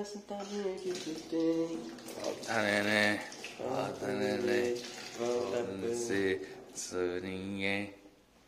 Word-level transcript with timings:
Aquela 0.00 0.04
sentadinha 0.04 0.74
que 0.76 0.92
tu 0.92 1.14
tem. 1.28 1.78
Volta, 2.22 4.06
né, 4.06 4.38
né. 4.38 4.74
Volta 5.18 5.94
sei, 5.94 6.40
sou 6.74 7.20
ninguém. 7.20 7.92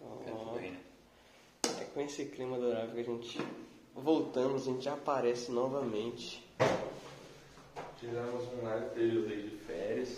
Ó, 0.01 0.57
É 0.59 1.85
com 1.93 2.01
esse 2.01 2.25
clima 2.27 2.57
adorável 2.57 2.95
que 2.95 3.01
a 3.01 3.05
gente 3.05 3.39
voltamos, 3.95 4.63
a 4.63 4.73
gente 4.73 4.89
aparece 4.89 5.53
novamente. 5.53 6.43
Tivemos 8.01 8.49
um 8.55 8.65
largo 8.65 8.89
período 8.95 9.31
aí 9.31 9.43
de 9.51 9.57
férias. 9.59 10.09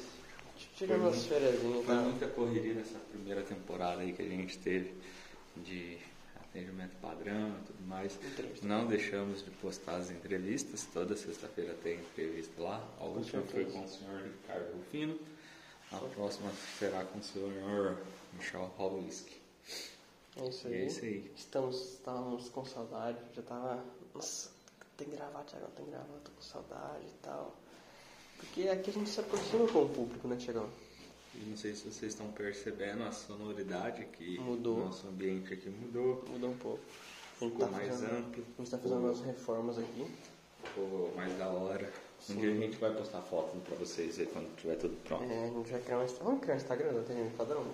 Tirando 0.76 1.08
as 1.08 1.26
férias, 1.26 1.61
Foi 1.61 1.82
tá? 1.85 1.94
muita 1.94 2.29
correria 2.29 2.75
nessa 2.75 2.98
primeira 3.11 3.43
temporada 3.43 4.03
aí 4.03 4.12
que 4.12 4.22
a 4.22 4.29
gente 4.29 4.57
teve 4.58 4.94
de 5.57 5.98
atendimento 6.54 6.96
padrão 7.03 7.50
e 7.50 7.67
tudo 7.67 7.86
mais. 7.86 8.14
Entrevista. 8.14 8.67
Não 8.67 8.86
deixamos 8.86 9.45
de 9.45 9.50
postar 9.50 9.96
as 9.96 10.11
entrevistas. 10.11 10.86
Toda 10.93 11.17
sexta-feira 11.17 11.75
tem 11.82 11.99
entrevista 11.99 12.62
lá. 12.62 12.89
A 13.00 13.04
última 13.04 13.43
foi 13.43 13.64
com 13.64 13.85
o 13.85 13.89
senhor 13.89 14.22
Ricardo 14.22 14.76
Rufino. 14.76 15.18
A 15.90 15.98
próxima 15.98 16.50
será 16.79 17.04
com 17.04 17.18
o 17.18 17.22
senhor 17.22 17.98
Michel 18.35 18.72
Holowiski. 18.79 19.40
É 20.36 20.48
isso 20.48 20.67
aí. 20.67 20.75
é 20.75 20.86
isso 20.86 21.04
aí. 21.04 21.32
Estamos, 21.36 21.93
estávamos 21.95 22.48
com 22.48 22.64
saudade, 22.64 23.18
já 23.34 23.43
tava. 23.43 23.84
Nossa, 24.14 24.50
tem 24.96 25.09
que 25.09 25.17
gravar, 25.17 25.43
Thiagão, 25.45 25.71
tem 25.76 25.84
que 25.84 25.90
gravar, 25.90 26.18
tô 26.25 26.31
com 26.31 26.43
saudade 26.43 27.04
e 27.07 27.23
tal. 27.23 27.54
Porque 28.39 28.68
aqui 28.68 28.90
a 28.90 28.93
gente 28.93 29.11
se 29.11 29.21
aproxima 29.21 29.67
com 29.68 29.84
o 29.84 29.89
público, 29.89 30.26
né, 30.26 30.36
Thiagão? 30.36 30.68
E 31.36 31.44
não 31.46 31.56
sei 31.56 31.74
se 31.74 31.90
vocês 31.90 32.12
estão 32.12 32.30
percebendo 32.33 33.02
a 33.02 33.12
sonoridade 33.12 34.05
que 34.06 34.38
Mudou. 34.38 34.84
nosso 34.84 35.08
ambiente 35.08 35.52
aqui 35.52 35.69
mudou. 35.69 36.25
Mudou 36.28 36.50
um 36.50 36.56
pouco. 36.56 36.81
Ficou 37.34 37.50
tá 37.50 37.67
mais 37.67 37.89
fazendo, 37.89 38.17
amplo. 38.17 38.45
A 38.59 38.62
gente 38.62 38.70
tá 38.70 38.78
fazendo 38.78 39.00
umas 39.00 39.20
reformas 39.20 39.78
aqui. 39.78 40.06
Ficou 40.62 41.12
mais 41.17 41.36
da 41.39 41.48
hora. 41.48 41.92
Um 42.31 42.36
dia 42.36 42.50
a 42.50 42.55
gente 42.55 42.77
vai 42.78 42.94
postar 42.94 43.20
fotos 43.20 43.61
pra 43.62 43.77
vocês 43.77 44.19
aí 44.19 44.27
quando 44.27 44.55
tiver 44.56 44.77
tudo 44.77 44.97
pronto. 45.05 45.25
É, 45.25 45.44
a 45.44 45.48
gente 45.48 45.70
vai 45.70 45.81
criar 45.81 45.98
um 45.98 46.05
Instagram. 46.05 46.25
Vamos 46.25 46.41
criar 46.41 46.55
um 46.55 46.56
Instagram 46.56 46.92
do 46.92 47.00
atendimento 47.00 47.37
padrão? 47.37 47.66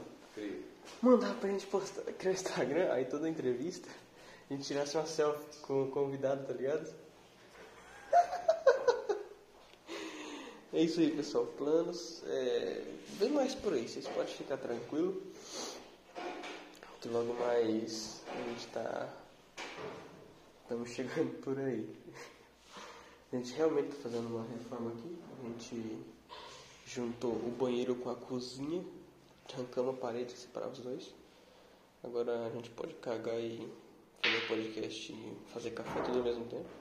Mandar 1.02 1.34
pra 1.34 1.50
gente 1.50 1.66
postar, 1.66 2.02
criar 2.18 2.32
um 2.32 2.34
Instagram, 2.34 2.92
aí 2.92 3.04
toda 3.04 3.28
entrevista, 3.28 3.88
a 4.50 4.54
gente 4.54 4.66
tirasse 4.66 4.96
uma 4.96 5.06
selfie 5.06 5.58
com 5.62 5.84
o 5.84 5.90
convidado, 5.90 6.46
tá 6.46 6.52
ligado? 6.52 6.92
É 10.72 10.82
isso 10.82 11.00
aí, 11.00 11.10
pessoal. 11.10 11.46
Planos. 11.46 12.22
É... 12.26 12.84
Vem 13.18 13.30
mais 13.30 13.56
por 13.56 13.72
aí, 13.72 13.88
vocês 13.88 14.06
podem 14.06 14.32
ficar 14.32 14.56
tranquilo. 14.56 15.20
Que 17.00 17.08
logo 17.08 17.34
mais 17.34 18.22
a 18.28 18.48
gente 18.48 18.66
tá. 18.68 19.12
Estamos 20.62 20.90
chegando 20.90 21.32
por 21.42 21.58
aí. 21.58 21.88
A 23.32 23.36
gente 23.36 23.52
realmente 23.54 23.88
tá 23.88 24.02
fazendo 24.02 24.28
uma 24.28 24.46
reforma 24.46 24.92
aqui. 24.92 25.18
A 25.42 25.48
gente 25.48 25.98
juntou 26.86 27.32
o 27.32 27.50
banheiro 27.58 27.96
com 27.96 28.10
a 28.10 28.14
cozinha, 28.14 28.84
arrancamos 29.52 29.96
a 29.96 29.98
parede 29.98 30.34
que 30.34 30.38
separava 30.38 30.72
os 30.72 30.78
dois. 30.78 31.14
Agora 32.04 32.46
a 32.46 32.50
gente 32.50 32.70
pode 32.70 32.94
cagar 32.94 33.40
e 33.40 33.68
fazer 34.22 34.46
podcast 34.46 35.12
e 35.12 35.36
fazer 35.52 35.70
café 35.72 36.00
tudo 36.02 36.18
ao 36.18 36.24
mesmo 36.24 36.44
tempo. 36.44 36.79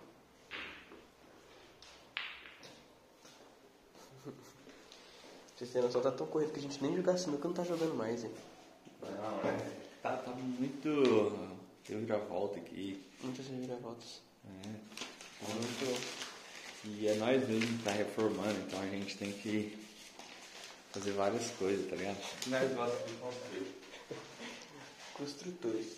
Vocês 5.60 5.72
têm 5.72 5.82
noção, 5.82 6.02
tá 6.02 6.10
tão 6.10 6.26
corrido 6.26 6.54
que 6.54 6.60
a 6.60 6.62
gente 6.62 6.82
nem 6.82 6.96
jogar 6.96 7.18
sinuca 7.18 7.46
não 7.46 7.54
tá 7.54 7.66
jogando 7.66 7.94
mais, 7.94 8.24
hein? 8.24 8.32
Não, 9.02 9.50
é. 9.50 9.58
Tá, 10.02 10.16
tá 10.16 10.32
muito. 10.32 10.88
Eu 11.90 12.08
já 12.08 12.18
volto 12.18 12.58
aqui. 12.58 13.06
Muitas 13.22 13.46
reviravoltas. 13.48 14.22
É. 14.46 14.68
Muito. 15.52 16.02
E 16.86 17.10
é 17.10 17.16
nós 17.16 17.46
mesmo 17.46 17.78
que 17.78 17.84
tá 17.84 17.92
reformando, 17.92 18.58
então 18.66 18.80
a 18.80 18.86
gente 18.86 19.18
tem 19.18 19.34
que 19.34 19.78
fazer 20.92 21.12
várias 21.12 21.52
coisas, 21.52 21.90
tá 21.90 21.98
ligado? 21.98 22.20
Nós 22.48 22.74
gostamos 22.74 23.06
de 23.06 23.14
construir. 23.18 23.68
Construtores. 25.14 25.98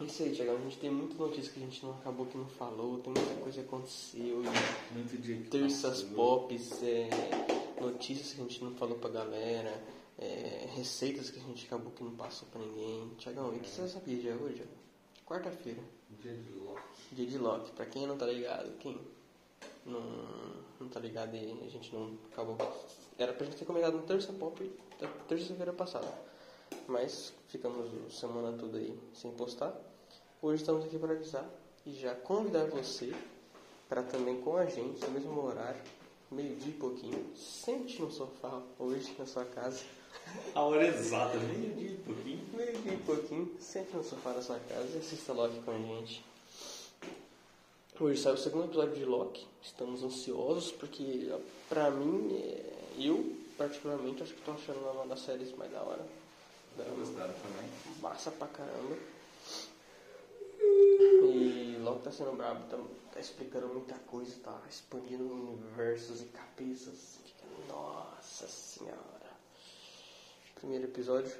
Isso 0.00 0.22
aí, 0.24 0.34
Thiago. 0.34 0.56
A 0.56 0.60
gente 0.62 0.78
tem 0.78 0.90
muitas 0.90 1.16
notícias 1.16 1.52
que 1.52 1.60
a 1.60 1.62
gente 1.62 1.84
não 1.84 1.92
acabou 1.92 2.26
que 2.26 2.36
não 2.36 2.48
falou, 2.48 2.98
tem 2.98 3.12
muita 3.12 3.34
coisa 3.36 3.62
que 3.62 3.68
aconteceu. 3.68 4.42
Muito 4.90 5.22
dia 5.22 5.36
que 5.36 5.50
terças 5.50 6.02
passou. 6.02 6.16
pops, 6.16 6.82
é, 6.82 7.08
notícias 7.82 8.32
que 8.32 8.40
a 8.40 8.44
gente 8.44 8.62
não 8.62 8.74
falou 8.74 8.98
pra 8.98 9.10
galera, 9.10 9.82
é, 10.18 10.68
receitas 10.74 11.30
que 11.30 11.38
a 11.38 11.42
gente 11.42 11.66
acabou 11.66 11.92
que 11.92 12.04
não 12.04 12.14
passou 12.14 12.48
pra 12.48 12.60
ninguém. 12.60 13.10
Tiagão, 13.18 13.52
e 13.52 13.56
o 13.56 13.60
que 13.60 13.68
você 13.68 13.88
sabia 13.88 14.16
de 14.16 14.28
hoje? 14.30 14.64
Quarta-feira, 15.26 15.80
Dia 16.20 16.34
de 16.34 16.52
Loki. 16.52 16.82
dia 17.12 17.26
de 17.26 17.38
Loki. 17.38 17.70
Pra 17.72 17.86
quem 17.86 18.06
não 18.06 18.16
tá 18.16 18.26
ligado, 18.26 18.76
quem 18.78 19.00
não, 19.84 20.00
não 20.80 20.88
tá 20.88 21.00
ligado 21.00 21.34
e 21.34 21.64
a 21.66 21.70
gente 21.70 21.92
não 21.94 22.16
acabou. 22.30 22.56
Era 23.18 23.32
pra 23.32 23.44
gente 23.46 23.56
ter 23.56 23.64
comentado 23.64 23.96
no 23.96 24.02
terça 24.02 24.32
pop 24.32 24.70
da 25.00 25.08
terça-feira 25.28 25.72
passada. 25.72 26.06
Mas 26.86 27.32
ficamos 27.48 27.90
a 28.06 28.10
semana 28.10 28.56
toda 28.56 28.78
aí 28.78 28.98
sem 29.14 29.30
postar. 29.32 29.74
Hoje 30.40 30.62
estamos 30.62 30.84
aqui 30.84 30.98
para 30.98 31.12
avisar 31.12 31.48
e 31.86 31.92
já 31.92 32.14
convidar 32.14 32.66
você 32.66 33.14
para 33.88 34.02
também 34.02 34.40
com 34.40 34.56
a 34.56 34.64
gente, 34.66 35.00
no 35.04 35.10
mesmo 35.10 35.40
horário, 35.44 35.80
meio-dia 36.32 36.70
e 36.70 36.76
pouquinho, 36.76 37.24
sente 37.36 38.00
no 38.00 38.10
sofá 38.10 38.60
hoje 38.78 39.14
na 39.18 39.26
sua 39.26 39.44
casa. 39.44 39.82
A 40.54 40.60
hora 40.62 40.86
exata, 40.86 41.36
meio 41.38 41.74
dia 41.74 41.90
e 41.90 41.96
pouquinho. 41.96 42.40
Meio-dia 42.54 42.94
e 42.94 42.96
pouquinho, 42.98 43.56
sente 43.60 43.94
no 43.94 44.02
sofá 44.02 44.32
da 44.32 44.42
sua 44.42 44.58
casa 44.60 44.88
e 44.94 44.98
assista 44.98 45.32
Loki 45.32 45.60
com 45.60 45.70
a 45.70 45.78
gente. 45.78 46.24
Hoje 48.00 48.20
sai 48.20 48.32
o 48.32 48.38
segundo 48.38 48.64
episódio 48.64 48.96
de 48.96 49.04
Loki. 49.04 49.46
Estamos 49.62 50.02
ansiosos 50.02 50.72
porque, 50.72 51.30
pra 51.68 51.90
mim, 51.90 52.34
é, 52.34 52.72
eu 52.98 53.36
particularmente 53.56 54.22
acho 54.22 54.34
que 54.34 54.42
tô 54.42 54.52
achando 54.52 54.78
uma 54.78 55.06
das 55.06 55.20
séries 55.20 55.54
mais 55.56 55.70
da 55.70 55.80
hora. 55.82 56.04
Gostaram 56.76 57.34
também? 57.34 57.70
Massa 58.00 58.30
pra 58.30 58.48
caramba. 58.48 58.96
E 61.24 61.78
Loki 61.82 62.02
tá 62.02 62.10
sendo 62.10 62.36
brabo, 62.36 62.66
tá, 62.68 62.78
tá 63.12 63.20
explicando 63.20 63.68
muita 63.68 63.94
coisa, 64.00 64.34
tá 64.42 64.60
expandindo 64.68 65.24
universos 65.24 66.22
e 66.22 66.26
cabeças. 66.26 67.18
Nossa 67.68 68.46
senhora. 68.46 69.32
Primeiro 70.54 70.84
episódio 70.84 71.32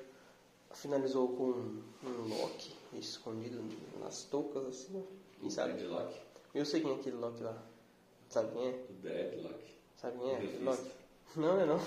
finalizou 0.75 1.29
com 1.37 1.45
um 2.07 2.29
Loki 2.29 2.75
escondido 2.95 3.63
nas 4.01 4.25
toucas, 4.25 4.67
assim, 4.67 4.97
ó. 4.97 5.47
E 5.47 5.51
sabe? 5.51 5.75
Deadlock. 5.75 6.19
Eu 6.55 6.65
sei 6.65 6.81
quem 6.81 6.93
é 6.93 6.95
aquele 6.95 7.17
Loki 7.17 7.43
lá. 7.43 7.63
Sabe 8.29 8.53
quem 8.53 8.69
é? 8.69 8.87
O 8.89 8.93
Deadlock. 8.95 9.65
Sabe 9.97 10.19
quem 10.19 10.31
é? 10.31 10.37
aquele. 10.37 10.65
Loki? 10.65 10.91
Não, 11.37 11.43
não 11.43 11.61
é 11.61 11.67
não. 11.67 11.79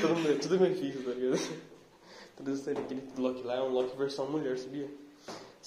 tudo, 0.00 0.40
tudo 0.40 0.60
Mephisto, 0.60 1.02
tá 1.04 1.10
ligado? 1.10 1.68
Tudo 2.36 2.52
isso 2.52 2.70
aquele 2.70 3.12
Loki 3.16 3.42
lá 3.42 3.56
é 3.56 3.62
um 3.62 3.70
Loki 3.70 3.96
versão 3.96 4.30
mulher, 4.30 4.58
sabia? 4.58 4.88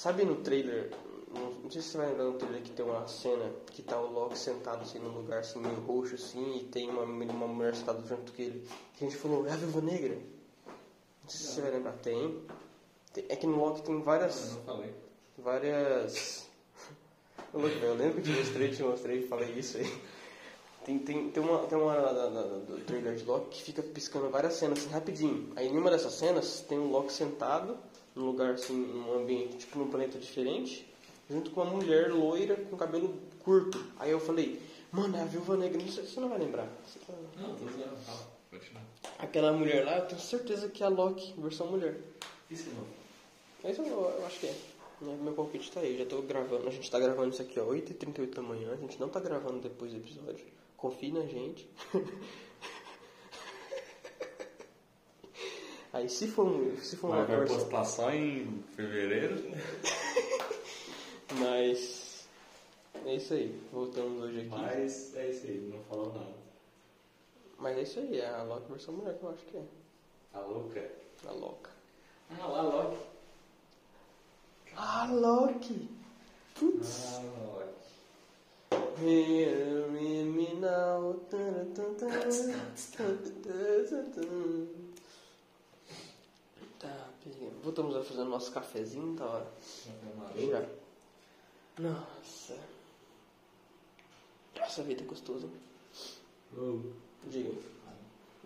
Sabe 0.02 0.26
no 0.26 0.38
trailer, 0.38 0.90
não, 1.32 1.52
não 1.52 1.70
sei 1.70 1.80
se 1.80 1.90
você 1.90 1.98
vai 2.00 2.08
lembrar 2.08 2.24
no 2.24 2.34
trailer 2.34 2.64
que 2.64 2.72
tem 2.72 2.84
uma 2.84 3.08
cena 3.08 3.52
que 3.68 3.84
tá 3.84 4.02
o 4.02 4.12
Loki 4.12 4.36
sentado 4.36 4.82
assim 4.82 4.98
num 4.98 5.10
lugar 5.12 5.42
assim 5.42 5.60
meio 5.60 5.80
roxo 5.82 6.16
assim 6.16 6.58
e 6.58 6.64
tem 6.64 6.90
uma, 6.90 7.04
uma 7.04 7.48
mulher 7.48 7.76
sentada 7.76 8.02
junto 8.08 8.34
com 8.34 8.42
ele. 8.42 8.68
Que 8.96 9.06
a 9.06 9.08
gente 9.08 9.20
falou, 9.20 9.46
é 9.48 9.52
a 9.52 9.56
Viúva 9.56 9.80
Negra? 9.82 10.16
Não 10.16 11.30
sei 11.30 11.40
se 11.40 11.54
você 11.54 11.62
vai 11.62 11.70
lembrar, 11.70 11.92
tem. 12.02 12.42
Tem- 13.14 13.26
É 13.30 13.36
que 13.36 13.46
no 13.46 13.60
Loki 13.64 13.84
tem 13.84 14.02
várias 14.02 14.50
Eu 14.50 14.56
não 14.56 14.64
falei. 14.64 14.96
várias. 15.38 16.48
Eu 17.54 17.60
lembro 17.96 18.24
que 18.24 18.30
eu 18.30 18.34
te 18.34 18.40
mostrei, 18.40 18.70
te 18.72 18.82
mostrei 18.84 19.20
e 19.20 19.28
falei 19.28 19.52
isso 19.52 19.78
aí. 19.78 20.02
Tem, 20.84 20.98
tem, 20.98 21.30
tem 21.30 21.44
uma, 21.44 21.60
tem 21.68 21.78
uma 21.78 21.96
da- 21.96 22.28
da- 22.28 22.42
do 22.42 22.84
trailer 22.88 23.14
de 23.16 23.24
Loki 23.24 23.50
que 23.58 23.62
fica 23.64 23.84
piscando 23.84 24.32
várias 24.32 24.54
cenas 24.54 24.80
assim 24.80 24.90
rapidinho. 24.90 25.54
Aí 25.56 25.68
em 25.68 25.78
uma 25.78 25.92
dessas 25.92 26.14
cenas 26.14 26.62
tem 26.62 26.80
um 26.80 26.90
Loki 26.90 27.14
sentado 27.14 27.78
num 28.16 28.25
lugar 28.25 28.53
assim, 28.53 28.73
num 28.73 29.19
ambiente, 29.19 29.58
tipo 29.58 29.79
num 29.79 29.90
planeta 29.90 30.17
diferente, 30.17 30.87
junto 31.29 31.52
com 31.52 31.61
uma 31.61 31.72
mulher 31.72 32.11
loira 32.11 32.55
com 32.55 32.75
cabelo 32.78 33.17
curto. 33.40 33.84
Aí 33.99 34.11
eu 34.11 34.19
falei, 34.19 34.61
mano, 34.91 35.16
é 35.17 35.22
a 35.22 35.25
Viúva 35.25 35.55
Negra, 35.58 35.81
não 35.81 35.87
sei, 35.91 36.05
você 36.05 36.19
não 36.19 36.29
vai 36.29 36.40
lembrar. 36.40 36.67
Você 36.85 36.99
tá- 36.99 37.13
Não, 37.37 37.55
tô. 37.55 37.66
Continua. 38.52 38.81
Aquela 39.17 39.53
mulher 39.53 39.85
lá, 39.85 39.97
eu 39.99 40.05
tenho 40.08 40.19
certeza 40.19 40.67
que 40.67 40.84
é 40.84 40.85
a 40.85 40.90
Loki, 40.90 41.34
versão 41.37 41.67
mulher. 41.67 41.97
Isso 42.49 42.69
não. 42.72 42.84
Mas 43.63 43.78
eu, 43.78 43.85
eu 43.85 44.25
acho 44.25 44.40
que 44.40 44.47
é. 44.47 44.55
Meu 44.99 45.16
meu 45.16 45.34
palpite 45.34 45.72
tá 45.72 45.79
aí, 45.79 45.97
já 45.97 46.05
tô 46.05 46.22
gravando. 46.22 46.67
A 46.67 46.72
gente 46.72 46.90
tá 46.91 46.99
gravando 46.99 47.31
isso 47.34 47.41
aqui, 47.41 47.59
ó, 47.59 47.66
8h38 47.66 48.35
da 48.35 48.41
manhã. 48.41 48.72
A 48.73 48.75
gente 48.75 48.99
não 48.99 49.08
tá 49.09 49.19
gravando 49.19 49.59
depois 49.59 49.91
do 49.91 49.97
episódio. 49.97 50.46
Confie 50.75 51.11
na 51.11 51.22
gente. 51.22 51.67
aí 56.02 56.09
se 56.09 56.28
for, 56.28 56.46
um- 56.48 56.78
se 56.78 56.96
for 56.98 57.09
Mas 57.12 57.28
vai 57.28 57.38
força. 57.48 57.53
postar 57.66 57.86
só 57.86 58.12
em 58.12 58.64
fevereiro? 58.76 59.36
Mas. 61.40 62.28
É 63.06 63.16
isso 63.16 63.34
aí. 63.34 63.59
Voltamos 63.72 64.22
hoje 64.24 64.42
aqui. 64.42 64.50
Mas 64.50 65.16
é 65.16 65.30
isso 65.30 65.48
aí, 65.48 65.72
não 65.74 65.82
falou 65.86 66.14
nada. 66.14 66.42
Mas 67.58 67.78
é 67.78 67.82
isso 67.84 68.00
aí, 68.00 68.20
é 68.20 68.28
a 68.30 68.44
Loki 68.44 68.70
versão 68.72 68.94
mulher 68.96 69.18
que 69.18 69.24
eu 69.24 69.30
acho 69.30 69.46
que 69.46 69.58
é. 69.58 69.64
Tá 70.32 70.40
louca? 70.42 70.90
A 71.28 71.32
Loca. 71.32 71.70
Ah, 72.40 72.47
lá, 72.47 72.62
Loki. 72.62 72.97
Ah, 74.76 75.09
Loki! 75.12 75.90
Putz! 76.56 77.18
Ah, 77.18 77.22
Loki. 78.72 79.04
Hear 79.04 79.88
me 79.90 80.54
now. 80.56 81.20
Voltamos 87.64 87.96
a 87.96 88.03
fazer 88.03 88.22
o 88.22 88.26
nosso 88.26 88.52
cafezinho, 88.52 89.16
tá 89.16 89.26
hora. 89.26 89.52
Já. 90.35 90.68
Nossa. 91.78 92.58
Nossa, 94.58 94.84
vida 94.84 95.03
é 95.03 95.06
gostosa. 95.06 95.47
Diga. 97.28 97.52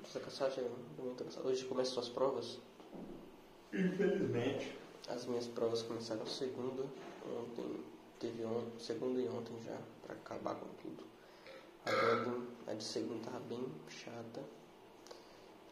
Você 0.04 0.19
tá 0.19 0.25
cansado? 0.25 0.62
Muito 1.00 1.24
cansado. 1.24 1.48
Hoje 1.48 1.66
começam 1.66 1.94
suas 1.94 2.10
provas? 2.10 2.60
Infelizmente. 3.74 4.77
As 5.07 5.25
minhas 5.25 5.48
provas 5.48 5.81
começaram 5.81 6.25
segunda. 6.25 6.83
Ontem 7.25 7.83
teve 8.19 8.44
on, 8.45 8.63
segunda 8.80 9.19
e 9.22 9.27
ontem 9.30 9.54
já, 9.63 9.77
pra 10.06 10.16
acabar 10.16 10.56
com 10.56 10.68
tudo. 10.81 11.04
Agora 11.86 12.42
a 12.68 12.74
de 12.74 12.83
segunda 12.83 13.24
tava 13.25 13.39
bem 13.39 13.66
chata. 13.88 14.44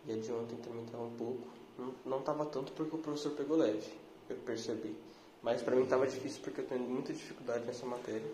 E 0.06 0.14
a 0.14 0.16
de 0.16 0.32
ontem 0.32 0.56
também 0.58 0.86
tava 0.86 1.04
um 1.04 1.16
pouco. 1.18 1.63
Não, 1.78 1.94
não 2.06 2.22
tava 2.22 2.46
tanto 2.46 2.72
porque 2.74 2.96
o 2.96 3.00
professor 3.00 3.32
pegou 3.32 3.58
leve, 3.58 3.92
eu 4.30 4.38
percebi. 4.38 4.96
Mas 5.42 5.62
pra 5.62 5.76
mim 5.76 5.86
tava 5.86 6.08
difícil 6.08 6.42
porque 6.42 6.62
eu 6.62 6.66
tenho 6.66 6.82
muita 6.82 7.12
dificuldade 7.12 7.66
nessa 7.66 7.86
matéria, 7.86 8.32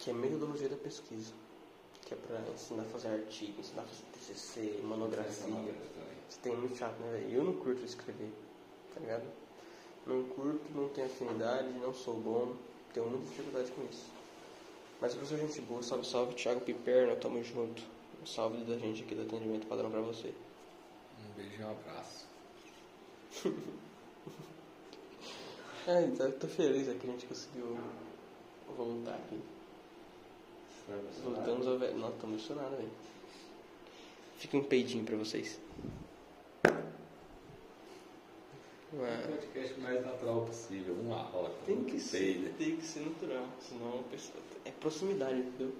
que 0.00 0.10
é 0.10 0.12
metodologia 0.12 0.68
da 0.68 0.76
pesquisa. 0.76 1.32
Que 2.04 2.14
é 2.14 2.16
pra 2.16 2.40
ensinar 2.52 2.82
a 2.82 2.86
fazer 2.86 3.08
artigo, 3.08 3.60
ensinar 3.60 3.82
a 3.82 3.84
fazer 3.84 4.02
TCC, 4.12 4.80
monografia. 4.82 5.74
Você 6.28 6.40
tem 6.42 6.56
muito 6.56 6.76
chato, 6.76 6.98
né, 6.98 7.12
velho? 7.12 7.30
Eu 7.36 7.44
não 7.44 7.52
curto 7.52 7.84
escrever, 7.84 8.32
tá 8.94 9.00
ligado? 9.00 9.24
Não 10.06 10.24
curto, 10.24 10.60
não 10.74 10.88
tenho 10.88 11.06
afinidade, 11.06 11.68
não 11.78 11.94
sou 11.94 12.14
bom, 12.14 12.56
tenho 12.92 13.06
muita 13.06 13.26
dificuldade 13.26 13.70
com 13.70 13.84
isso. 13.84 14.10
Mas 15.00 15.14
o 15.14 15.18
professor 15.18 15.38
gente 15.46 15.60
boa, 15.62 15.82
salve, 15.82 16.06
salve, 16.06 16.34
Thiago 16.34 16.60
Piperno, 16.60 17.14
tamo 17.16 17.42
junto. 17.42 17.82
Um 18.20 18.26
salve 18.26 18.64
da 18.64 18.78
gente 18.78 19.02
aqui 19.02 19.14
do 19.14 19.22
atendimento 19.22 19.66
padrão 19.66 19.90
pra 19.90 20.00
você. 20.00 20.32
Beijo 21.42 21.60
e 21.60 21.64
um 21.64 21.70
abraço. 21.70 22.26
É, 25.84 26.00
então 26.04 26.26
eu 26.26 26.38
tô 26.38 26.46
feliz 26.46 26.88
aqui, 26.88 27.08
a 27.08 27.10
gente 27.10 27.26
conseguiu 27.26 27.76
voltar 28.76 29.16
aqui. 29.16 29.40
Voltamos 31.24 31.66
ao 31.66 31.76
velho. 31.76 31.98
Não, 31.98 32.12
tô 32.12 32.28
emocionado, 32.28 32.76
velho. 32.76 32.90
Fica 34.36 34.58
um 34.58 34.62
peidinho 34.62 35.04
pra 35.04 35.16
vocês. 35.16 35.58
O 38.92 39.28
podcast 39.28 39.80
mais 39.80 40.06
natural 40.06 40.42
possível, 40.42 40.94
uma 40.94 41.20
rota. 41.20 41.56
Tem 41.66 41.82
que 41.82 41.98
ser, 41.98 42.54
tem 42.56 42.76
que 42.76 42.86
ser 42.86 43.00
natural, 43.00 43.48
senão 43.60 43.98
a 43.98 44.02
pessoa. 44.04 44.38
É 44.64 44.70
proximidade, 44.70 45.40
entendeu? 45.40 45.74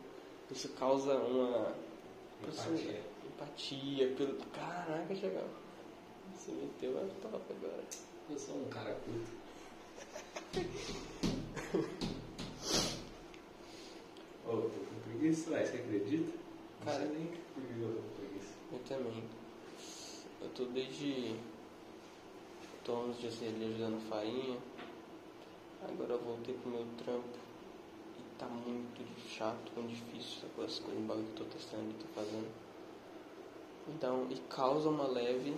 Isso 0.51 0.69
causa 0.71 1.15
uma. 1.15 1.77
Empatia. 2.43 3.13
Empatia 3.43 4.15
pelo. 4.17 4.37
Caraca, 4.53 5.15
chegou. 5.15 5.49
Você 6.33 6.53
meteu 6.53 6.97
a 6.97 7.01
top 7.21 7.43
agora. 7.51 7.83
Eu 8.31 8.39
sou 8.39 8.57
um 8.57 8.69
cara 8.69 8.95
culto. 8.95 9.33
Ô, 14.47 14.51
oh, 14.51 14.63
tô 14.63 14.69
com 14.69 15.01
preguiça, 15.05 15.51
vai, 15.51 15.65
você 15.65 15.77
acredita? 15.79 16.33
Cara, 16.85 17.05
não 17.05 17.07
sei 17.09 17.19
nem 17.19 17.27
por 17.27 17.63
que 17.63 17.81
eu 17.81 17.97
tô 17.97 18.03
com 18.03 18.09
preguiça. 18.17 18.55
Eu 18.73 18.79
também. 18.81 19.25
Eu 20.41 20.49
tô 20.51 20.65
desde. 20.67 21.35
Tô 22.85 22.95
uns 23.01 23.19
dias 23.19 23.43
ali 23.43 23.65
ajudando 23.65 24.09
farinha. 24.09 24.59
Agora 25.83 26.13
eu 26.13 26.21
voltei 26.21 26.55
pro 26.55 26.71
meu 26.71 26.87
trampo. 27.05 27.39
E 28.19 28.39
tá 28.39 28.47
muito 28.47 29.03
chato, 29.29 29.73
muito 29.77 29.91
difícil 29.91 30.49
com 30.55 30.63
as 30.63 30.79
coisas 30.79 31.05
bagulho 31.05 31.27
que 31.35 31.41
eu 31.41 31.47
tô 31.47 31.53
testando 31.57 31.91
e 31.91 31.95
tô 31.95 32.07
fazendo. 32.15 32.62
Então, 33.89 34.27
e 34.31 34.37
causa 34.49 34.89
uma 34.89 35.07
leve 35.07 35.57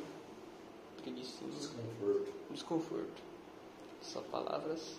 preguiça. 1.03 1.45
Desconforto. 1.45 2.33
Desconforto. 2.51 3.23
Só 4.01 4.21
palavras 4.23 4.99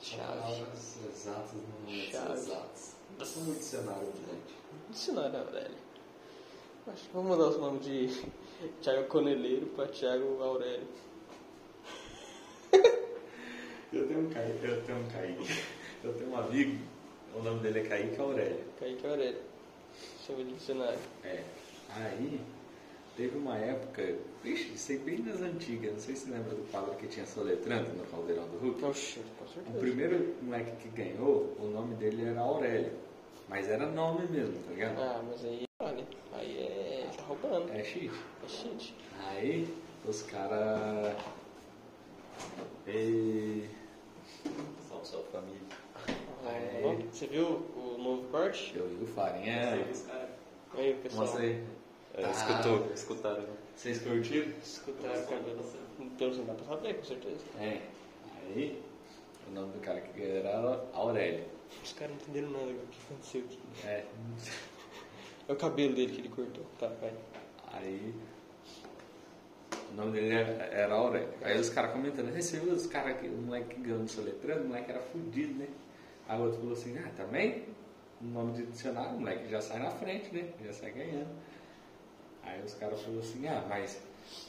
chave. 0.00 0.26
Palavras 0.26 0.98
exatas 1.04 1.52
no 1.52 1.62
momento 1.62 2.32
exatos. 2.32 2.94
Um 3.36 3.54
dicionário, 3.54 4.06
gente. 4.06 4.54
Dicionário 4.90 5.38
Aurélio. 5.38 5.76
Acho 6.86 7.04
que 7.04 7.12
vou 7.12 7.22
mudar 7.22 7.48
o 7.48 7.58
nome 7.58 7.78
de 7.80 8.22
Thiago 8.80 9.06
Coneleiro 9.08 9.66
pra 9.66 9.86
Thiago 9.86 10.42
Aurélio. 10.42 10.88
Eu 13.92 14.06
tenho 14.06 14.20
um 14.20 14.30
Kaique, 14.30 14.64
eu 14.64 14.84
tenho 14.84 14.98
um 14.98 15.08
Kaique. 15.08 15.64
Eu 16.04 16.14
tenho 16.14 16.30
um 16.30 16.36
amigo, 16.36 16.78
o 17.34 17.42
nome 17.42 17.60
dele 17.60 17.80
é 17.80 17.88
Kaique 17.88 18.20
Aurélio. 18.20 18.64
Kaique 18.78 19.06
Aurélio. 19.06 19.42
Chama 20.24 20.44
de 20.44 20.52
dicionário. 20.54 20.98
É. 21.24 21.44
Aí, 21.90 22.40
teve 23.20 23.36
uma 23.36 23.54
época, 23.58 24.14
ixi, 24.42 24.78
sei 24.78 24.96
bem 24.96 25.18
nas 25.18 25.42
antigas, 25.42 25.92
não 25.92 26.00
sei 26.00 26.16
se 26.16 26.24
você 26.24 26.30
lembra 26.30 26.54
do 26.54 26.62
quadro 26.70 26.94
que 26.94 27.06
tinha 27.06 27.26
soletrando 27.26 27.90
no 27.92 28.04
Caldeirão 28.06 28.48
do 28.48 28.56
Hulk. 28.56 28.82
Oxe, 28.82 29.20
com 29.38 29.44
O 29.44 29.48
certeza. 29.48 29.78
primeiro 29.78 30.34
moleque 30.40 30.74
que 30.76 30.88
ganhou, 30.88 31.54
o 31.60 31.66
nome 31.66 31.94
dele 31.96 32.24
era 32.30 32.40
Aurélio. 32.40 32.92
Mas 33.46 33.68
era 33.68 33.84
nome 33.84 34.26
mesmo, 34.28 34.54
tá 34.64 34.70
ligado? 34.72 34.98
Ah, 35.02 35.22
mas 35.28 35.44
aí, 35.44 35.64
olha, 35.80 36.06
aí 36.32 36.56
é. 36.60 37.00
Ele 37.02 37.14
tá 37.14 37.22
roubando. 37.24 37.70
É 37.72 37.84
cheat. 37.84 38.10
É 38.42 38.48
shit. 38.48 38.94
Aí, 39.28 39.74
os 40.08 40.22
caras. 40.22 41.14
E... 42.86 43.68
Salve, 44.88 45.06
salve 45.06 45.28
família. 45.30 45.60
Ó, 46.84 46.94
Você 47.12 47.26
viu 47.26 47.44
o 47.76 47.98
novo 47.98 48.28
corte? 48.30 48.72
Eu 48.74 48.88
vi 48.88 49.04
o 49.04 49.06
Farinha. 49.06 49.74
Aí, 50.72 50.94
pessoal. 51.02 51.26
Mostra 51.26 51.42
aí. 51.42 51.62
É, 52.14 52.24
Ah, 52.24 52.30
escutou, 52.30 52.92
escutaram. 52.94 53.44
Vocês 53.76 53.98
curtiram? 54.02 54.52
Escutaram. 54.62 55.14
Então 55.98 56.30
não 56.34 56.44
dá 56.44 56.54
pra 56.54 56.64
saber, 56.66 56.94
com 56.94 57.04
certeza. 57.04 57.40
É. 57.58 57.80
Aí, 58.42 58.82
o 59.48 59.52
nome 59.52 59.72
do 59.72 59.80
cara 59.80 60.00
que 60.00 60.18
ganhou 60.20 60.36
era 60.38 60.84
Aurélio. 60.92 61.44
Os 61.82 61.92
caras 61.92 62.14
não 62.16 62.22
entenderam 62.22 62.50
nada 62.50 62.72
do 62.72 62.86
que 62.88 62.98
aconteceu 63.06 63.42
aqui. 63.42 63.58
É. 63.86 64.04
É 65.48 65.52
o 65.52 65.56
cabelo 65.56 65.94
dele 65.94 66.12
que 66.12 66.20
ele 66.20 66.28
cortou. 66.28 66.64
Tá, 66.78 66.88
vai. 67.00 67.12
Aí. 67.74 68.14
O 69.92 69.94
nome 69.94 70.12
dele 70.12 70.34
era, 70.34 70.64
era 70.66 70.94
Aurélio. 70.94 71.28
Aí 71.42 71.58
os 71.58 71.70
caras 71.70 71.92
comentando, 71.92 72.34
"Ei, 72.34 72.42
você 72.42 72.58
viu 72.58 72.72
os 72.74 72.86
caras 72.86 73.18
que 73.20 73.26
o 73.28 73.32
moleque 73.32 73.74
que 73.74 73.80
ganhou 73.80 73.98
no 74.00 74.08
soletrando, 74.08 74.62
o 74.64 74.68
moleque 74.68 74.90
era 74.90 75.00
fudido, 75.00 75.54
né? 75.58 75.68
Aí 76.28 76.38
o 76.38 76.44
outro 76.44 76.58
falou 76.60 76.74
assim, 76.74 76.96
ah, 76.98 77.10
também? 77.16 77.64
O 78.20 78.24
nome 78.26 78.52
de 78.52 78.66
dicionário, 78.66 79.16
o 79.16 79.20
moleque 79.20 79.48
já 79.48 79.60
sai 79.60 79.80
na 79.80 79.90
frente, 79.90 80.32
né? 80.34 80.48
Já 80.64 80.72
sai 80.72 80.90
ganhando. 80.92 81.28
Aí 82.50 82.62
os 82.64 82.74
caras 82.74 83.00
falaram 83.00 83.20
assim, 83.20 83.46
ah, 83.46 83.64
mas 83.68 84.00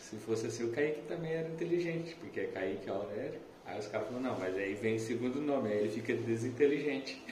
se 0.02 0.16
fosse 0.18 0.48
assim, 0.48 0.64
o 0.66 0.72
Kaique 0.72 1.02
também 1.04 1.34
era 1.34 1.48
inteligente, 1.48 2.16
porque 2.20 2.40
é 2.42 2.46
Kaique 2.48 2.90
Aurélio. 2.90 3.40
Aí 3.66 3.80
os 3.80 3.88
caras 3.88 4.08
falaram, 4.08 4.32
não, 4.32 4.40
mas 4.40 4.56
aí 4.58 4.74
vem 4.74 4.96
o 4.96 5.00
segundo 5.00 5.40
nome, 5.40 5.70
aí 5.70 5.78
ele 5.80 5.90
fica 5.90 6.14
desinteligente. 6.14 7.24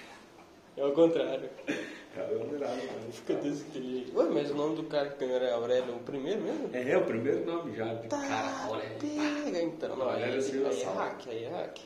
É 0.77 0.85
o 0.85 0.93
contrário. 0.93 1.49
É 1.67 2.21
o 2.21 2.41
Aurélio, 2.41 2.59
mano. 2.59 3.11
Fica 3.11 3.33
desinteligente. 3.35 4.15
Ué, 4.15 4.29
mas 4.29 4.51
o 4.51 4.55
nome 4.55 4.75
do 4.75 4.83
cara 4.83 5.09
que 5.09 5.23
era 5.23 5.53
Aurélio, 5.55 5.95
o 5.95 5.99
primeiro 5.99 6.41
mesmo? 6.41 6.69
É, 6.71 6.91
é 6.91 6.97
o 6.97 7.05
primeiro 7.05 7.45
nome 7.45 7.75
já 7.75 7.95
Tá, 7.95 8.17
cara, 8.17 8.65
Aurélio. 8.65 8.97
pega 8.99 9.61
então. 9.61 9.95
Não, 9.95 10.09
Aurélio 10.09 10.35
aí, 10.35 10.41
Silva 10.41 10.69
aí 10.69 10.81
é 10.81 10.85
hack, 10.85 11.27
aí 11.27 11.43
é 11.43 11.49
hack. 11.49 11.79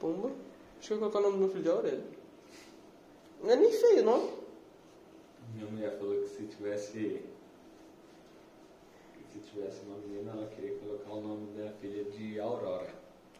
Pumba. 0.00 0.30
Que 0.80 0.90
eu 0.90 0.98
colocar 0.98 1.18
o 1.20 1.22
nome 1.22 1.34
do 1.34 1.38
meu 1.40 1.48
filho 1.50 1.62
de 1.62 1.70
Aurélio. 1.70 2.04
Não 3.42 3.50
é 3.50 3.56
nem 3.56 3.70
feio 3.70 4.02
o 4.02 4.04
nome. 4.04 4.41
Minha 5.54 5.70
mulher 5.70 5.98
falou 5.98 6.20
que 6.22 6.28
se 6.28 6.46
tivesse. 6.46 7.22
que 9.14 9.24
Se 9.32 9.38
tivesse 9.40 9.82
uma 9.86 9.98
menina, 9.98 10.32
ela 10.32 10.46
queria 10.48 10.76
colocar 10.78 11.10
o 11.10 11.20
nome 11.20 11.52
da 11.58 11.70
filha 11.72 12.04
de 12.04 12.40
Aurora. 12.40 12.94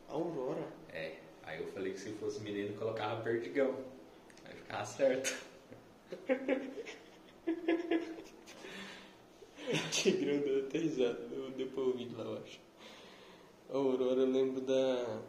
Aurora. 0.08 0.66
É. 0.90 1.16
Aí 1.44 1.60
eu 1.60 1.66
falei 1.68 1.92
que 1.92 2.00
se 2.00 2.10
fosse 2.12 2.40
menino, 2.40 2.76
colocava 2.78 3.22
Perdigão. 3.22 3.74
Aí 4.44 4.54
ficava 4.54 4.84
certo. 4.84 5.34
Tigrão 9.90 10.40
deu 10.40 10.66
até 10.66 10.78
risada. 10.78 11.28
Eu 11.32 11.50
deu 11.52 11.68
pra 11.68 11.82
ouvir 11.82 12.12
lá, 12.16 12.24
eu 12.24 12.38
acho. 12.38 12.60
Aurora, 13.70 14.20
eu 14.20 14.30
lembro 14.30 14.60
da. 14.60 15.20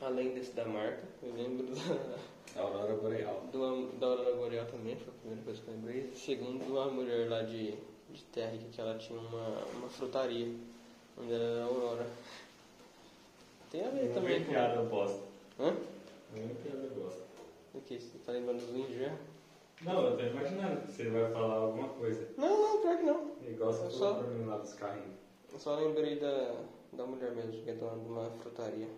Além 0.00 0.34
desse 0.34 0.52
da 0.52 0.64
marca, 0.64 1.02
eu 1.22 1.32
lembro 1.34 1.66
da. 1.66 2.18
Aurora 2.56 2.94
Boreal. 2.96 3.42
uma- 3.52 3.92
da 3.98 4.06
Aurora 4.06 4.34
Boreal 4.36 4.66
também, 4.66 4.96
foi 4.96 5.08
a 5.08 5.16
primeira 5.20 5.42
coisa 5.44 5.60
que 5.62 5.68
eu 5.68 5.74
lembrei. 5.74 6.12
Segundo, 6.14 6.62
uma 6.64 6.86
mulher 6.90 7.28
lá 7.30 7.42
de, 7.42 7.72
de 8.10 8.22
terra 8.32 8.52
que 8.70 8.80
ela 8.80 8.98
tinha 8.98 9.18
uma, 9.18 9.48
uma 9.76 9.88
frutaria. 9.88 10.54
Onde 11.18 11.32
ela 11.32 11.44
era 11.44 11.64
Aurora. 11.64 12.06
Tem 13.70 13.84
a 13.86 13.90
ver 13.90 14.12
também 14.12 14.44
com. 14.44 14.50
piada 14.50 14.82
bosta. 14.82 15.22
Hã? 15.58 15.74
Nenhuma 16.34 16.54
piada 16.56 16.88
bosta. 16.94 17.22
O 17.74 17.80
que? 17.80 17.98
Você 17.98 18.18
tá 18.24 18.32
lembrando 18.32 18.60
dos 18.66 18.76
índios? 18.76 19.12
Não, 19.82 20.06
eu 20.06 20.16
tô 20.16 20.22
imaginando 20.22 20.80
que 20.82 20.92
você 20.92 21.08
vai 21.10 21.30
falar 21.32 21.54
alguma 21.54 21.88
coisa. 21.88 22.28
Não, 22.36 22.48
não, 22.74 22.80
pior 22.82 22.96
que 22.98 23.02
não. 23.04 23.30
Igual 23.48 23.72
você 23.72 23.86
Eu 23.86 23.90
falou 23.90 24.14
só- 24.14 24.14
pra 24.22 24.28
mim 24.28 24.44
lá 24.44 24.58
dos 24.58 24.74
carrinhos. 24.74 25.16
Eu 25.52 25.58
só 25.58 25.74
lembrei 25.76 26.18
da, 26.18 26.54
da 26.92 27.04
mulher 27.06 27.32
mesmo, 27.32 27.62
que 27.62 27.70
é 27.70 27.74
dona 27.74 27.98
de 28.02 28.08
uma 28.08 28.30
frutaria. 28.30 28.88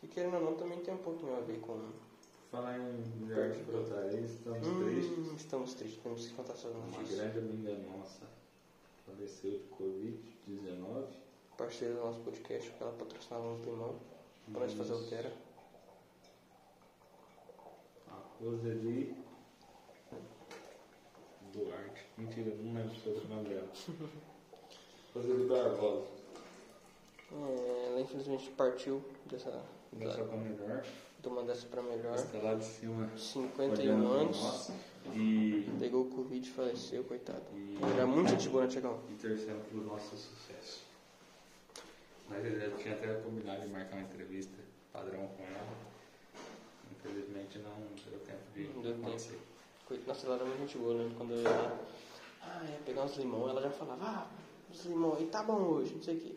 Que 0.00 0.08
querendo 0.08 0.34
ou 0.36 0.40
não 0.42 0.54
também 0.54 0.80
tem 0.80 0.94
um 0.94 0.98
pouquinho 0.98 1.36
a 1.36 1.40
ver 1.40 1.60
com, 1.60 1.78
Falar 2.50 2.78
em 2.78 2.92
mulher 3.20 3.52
de 3.52 3.62
brotaria, 3.62 4.20
estamos 4.20 4.66
Hum, 4.66 4.84
tristes. 4.84 5.40
estamos 5.40 5.74
tristes, 5.74 6.02
temos 6.02 6.26
que 6.26 6.34
contar 6.34 6.54
Uma 6.54 6.86
notícias. 6.86 7.18
grande 7.20 7.38
amiga 7.38 7.78
nossa 7.96 8.26
faleceu 9.06 9.52
de 9.52 9.64
Covid-19. 9.78 11.04
Parceira 11.56 11.94
do 11.94 12.00
nosso 12.00 12.20
podcast, 12.20 12.70
porque 12.70 12.82
ela 12.82 12.92
patrocinava 12.94 13.46
uns 13.48 13.64
limão 13.64 13.94
pra 14.52 14.62
nós 14.62 14.72
fazer 14.72 14.94
o 14.94 15.06
que 15.06 15.14
era. 15.14 15.32
A 18.08 18.14
Roseli 18.42 19.14
Duarte. 21.52 22.06
Mentira, 22.16 22.54
não 22.56 22.74
lembro 22.74 22.94
se 22.96 23.02
foi 23.02 23.12
o 23.12 23.28
nome 23.28 23.48
dela. 23.48 23.68
Roseli 25.14 25.46
Barbosa. 25.46 26.06
É, 27.32 27.86
ela 27.90 28.00
infelizmente 28.00 28.50
partiu 28.52 29.02
dessa, 29.26 29.62
Começou 29.90 30.24
da, 30.24 30.28
com 30.30 30.34
a 30.34 30.38
melhor. 30.38 30.84
uma 31.24 31.42
dessa 31.44 31.66
pra 31.66 31.82
melhor. 31.82 32.16
De 32.56 32.64
cima. 32.64 33.10
51 33.16 33.92
olhando 33.92 34.08
pra 34.08 34.20
anos. 34.20 34.70
E, 35.14 35.66
pegou 35.78 36.02
o 36.02 36.10
Covid 36.10 36.46
e 36.48 36.52
faleceu, 36.52 37.04
coitado. 37.04 37.42
E- 37.54 37.78
Era 37.94 38.06
muito 38.06 38.30
gente 38.30 38.48
boa, 38.48 38.64
né, 38.64 38.68
Tiagão? 38.70 39.00
e 39.10 39.14
torcendo 39.14 39.68
pelo 39.68 39.84
nosso 39.84 40.16
sucesso. 40.16 40.84
Mas 42.28 42.44
eu 42.44 42.60
já 42.60 42.70
tinha 42.76 42.94
até 42.94 43.14
combinado 43.14 43.62
de 43.62 43.68
marcar 43.68 43.96
uma 43.96 44.02
entrevista 44.02 44.56
padrão 44.92 45.26
com 45.36 45.42
ela. 45.42 45.66
Infelizmente 46.92 47.58
não 47.58 47.74
deu 48.10 48.20
tempo 48.20 48.38
de 48.54 48.62
Não 48.74 48.82
deu 48.82 48.92
tempo. 48.92 49.06
acontecer. 49.08 49.38
Coit- 49.86 50.06
Nossa, 50.06 50.26
ela 50.26 50.36
era 50.36 50.44
muito 50.44 50.58
gente 50.60 50.78
boa, 50.78 50.94
né? 50.94 51.12
Quando 51.16 51.32
eu 51.32 51.42
ia, 51.42 51.80
ah, 52.42 52.64
ia 52.64 52.78
pegar 52.84 53.04
uns 53.04 53.16
limão, 53.16 53.48
ela 53.48 53.60
já 53.60 53.70
falava, 53.70 54.04
ah, 54.04 54.26
os 54.70 54.84
limão 54.84 55.16
aí 55.16 55.26
tá 55.26 55.42
bom 55.42 55.58
hoje, 55.60 55.94
não 55.94 56.02
sei 56.02 56.16
o 56.16 56.20
quê. 56.20 56.34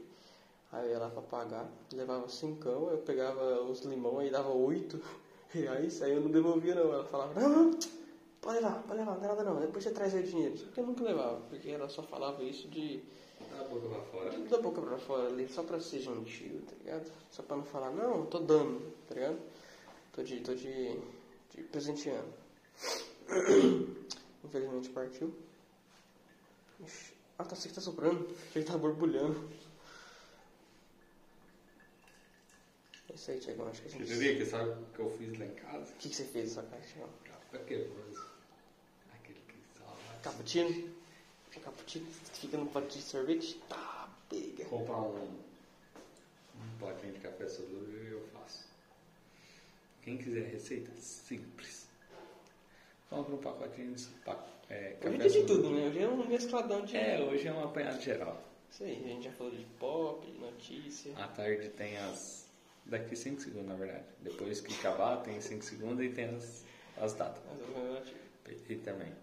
Aí 0.74 0.88
eu 0.88 0.92
ia 0.94 1.00
lá 1.00 1.10
pra 1.10 1.22
pagar, 1.22 1.70
levava 1.94 2.27
cincão, 2.27 2.89
eu 2.89 2.98
pegava 2.98 3.62
os 3.62 3.82
limão 3.82 4.18
aí 4.18 4.32
dava 4.32 4.50
oito 4.50 5.00
reais, 5.53 6.01
aí 6.01 6.13
eu 6.13 6.22
não 6.22 6.32
devolvia 6.32 6.74
não. 6.74 6.92
Ela 6.92 7.06
falava, 7.06 7.39
não, 7.39 7.50
não, 7.50 7.80
pode 8.42 8.56
levar, 8.56 8.82
pode 8.82 9.00
levar, 9.00 9.12
não 9.13 9.20
tem 9.20 9.30
nada 9.30 9.44
não, 9.44 9.60
depois 9.62 9.84
você 9.84 9.92
traz 9.92 10.15
aí 10.15 10.24
o 10.24 10.27
dinheiro. 10.27 10.58
Só 10.58 10.65
que 10.65 10.80
eu 10.80 10.86
nunca 10.88 11.03
levava, 11.03 11.39
porque 11.48 11.70
ela 11.70 11.88
só 11.88 12.01
falava 12.01 12.44
isso 12.44 12.68
de 12.70 13.03
Dá 13.51 13.60
a 13.60 13.63
boca 13.65 13.88
pra 13.88 14.01
fora. 14.01 14.39
da 14.39 14.58
boca 14.58 14.82
pra 14.82 14.98
fora 14.98 15.27
ali, 15.27 15.48
só 15.48 15.62
pra 15.62 15.80
ser 15.80 16.00
gentil, 16.00 16.62
tá 16.68 16.75
ligado? 16.80 17.12
Só 17.30 17.44
pra 17.44 17.58
não 17.58 17.65
falar, 17.65 17.92
não, 17.92 18.25
tô 18.25 18.39
dando, 18.39 18.82
tá 19.08 19.13
ligado? 19.13 19.38
Tô 20.12 20.24
de, 20.24 20.42
tô 20.42 20.56
de, 20.56 20.98
de 21.51 21.63
presenteando. 21.72 22.34
Infelizmente 24.44 24.89
partiu. 24.89 25.32
Ixi. 26.80 27.13
Ah, 27.38 27.44
tá, 27.44 27.56
sei 27.56 27.70
que 27.70 27.75
tá 27.75 27.82
soprando. 27.82 28.27
Achei 28.50 28.62
que 28.63 28.72
tá 28.72 28.77
borbulhando. 28.77 29.50
É 33.13 33.15
isso 33.15 33.29
aí, 33.29 33.39
Tiagão, 33.39 33.67
acho 33.67 33.79
que 33.84 33.88
a 33.89 33.91
Você 33.91 33.98
gente... 34.00 34.08
diria 34.08 34.36
que 34.38 34.46
sabe 34.48 34.72
o 34.72 34.86
que 34.91 35.00
eu 35.00 35.10
fiz 35.12 35.38
lá 35.38 35.46
em 35.46 35.53
casa? 35.53 35.91
O 35.93 35.96
que, 35.98 36.10
que 36.10 36.15
você 36.15 36.24
fez 36.24 36.55
nessa 36.55 36.67
caixa, 36.67 36.88
Tiagão? 36.88 37.10
Aquele 37.53 37.86
coisa. 37.86 38.25
Aquele 39.13 39.39
que 39.48 39.55
salva. 39.77 40.20
Cappuccino? 40.24 40.93
Cappuccino? 41.63 42.08
Fica 42.34 42.58
no 42.58 42.65
pote 42.65 42.98
de 42.98 43.03
sorvete? 43.03 43.62
Tá, 43.70 44.10
pega. 44.27 44.65
Comprar 44.65 44.98
um, 44.98 45.27
um 45.27 46.77
potinho 46.79 47.13
de 47.13 47.20
café 47.20 47.48
solúvel 47.48 48.03
e 48.03 48.12
eu 48.13 48.27
faço. 48.34 48.65
Quem 50.01 50.17
quiser 50.17 50.48
receita, 50.50 50.91
simples. 51.00 51.88
Compra 53.12 53.36
um 53.36 53.38
pacotinho 53.38 53.93
de 53.93 54.08
é, 54.72 54.98
Hoje 55.03 55.17
café 55.17 55.17
tem 55.17 55.20
de 55.20 55.29
solúvel. 55.34 55.55
tudo, 55.55 55.70
né? 55.70 55.88
Hoje 55.88 56.00
é 56.00 56.08
um 56.10 56.27
mescladão 56.27 56.84
de... 56.84 56.98
É, 56.98 57.22
hoje 57.22 57.48
é 57.48 57.53
um 57.53 57.63
apanhado 57.63 58.01
geral. 58.01 58.43
Isso 58.72 58.84
aí, 58.84 59.05
a 59.05 59.08
gente 59.08 59.25
já 59.25 59.32
falou 59.34 59.53
de 59.53 59.63
pop, 59.77 60.25
de 60.25 60.39
notícia. 60.39 61.15
À 61.15 61.27
tarde 61.27 61.70
tem 61.70 61.96
as. 62.00 62.42
Daqui 62.86 63.16
5 63.16 63.42
segundos, 63.42 63.68
na 63.68 63.75
verdade. 63.75 64.06
Depois 64.20 64.62
que 64.62 64.74
acabar, 64.74 65.18
tem 65.24 65.40
5 65.40 65.63
segundos 65.63 66.04
e 66.04 66.10
tem 66.10 66.25
as, 66.25 66.66
as 66.98 67.13
datas. 67.13 67.42
PT 68.44 68.75
também. 68.78 69.13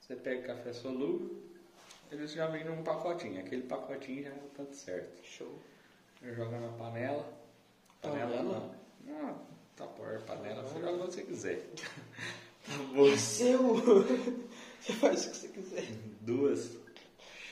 Você 0.00 0.14
pega 0.16 0.54
café 0.54 0.72
solúvel, 0.72 1.42
eles 2.12 2.32
já 2.32 2.46
vêm 2.46 2.64
num 2.64 2.82
pacotinho. 2.82 3.40
Aquele 3.40 3.62
pacotinho 3.62 4.22
já 4.24 4.30
é 4.30 4.34
o 4.34 4.50
tanto 4.56 4.74
certo. 4.74 5.24
Show. 5.24 5.58
Joga 6.22 6.60
na 6.60 6.68
panela. 6.72 7.32
Panela 8.00 8.36
Panela? 8.36 8.42
não. 8.42 8.86
Não, 9.06 9.46
tá 9.76 9.86
por 9.86 10.20
panela, 10.22 10.62
você 10.62 10.80
joga 10.80 11.04
onde 11.04 11.14
você 11.14 11.22
quiser. 11.22 11.66
É 12.68 13.16
seu! 13.16 13.60
Você 14.80 14.92
faz 14.94 15.24
o 15.24 15.30
que 15.30 15.36
você 15.36 15.48
quiser. 15.48 15.84
Duas 16.20 16.76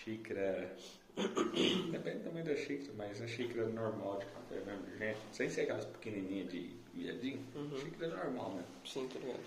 xícaras. 0.02 0.93
Depende 1.16 2.18
do 2.18 2.24
tamanho 2.24 2.44
da 2.44 2.56
xícara, 2.56 2.92
mas 2.96 3.22
a 3.22 3.26
xícara 3.26 3.68
normal 3.68 4.18
de 4.18 4.26
café 4.26 4.60
mesmo, 4.60 4.98
gente. 4.98 5.18
Sem 5.32 5.48
ser 5.48 5.62
aquelas 5.62 5.84
pequenininhas 5.84 6.50
de 6.50 6.74
viadinho. 6.92 7.44
Xícara 7.80 8.16
normal 8.24 8.50
mesmo. 8.54 8.68
Sim, 8.84 9.08
tá 9.08 9.18
ligado. 9.20 9.40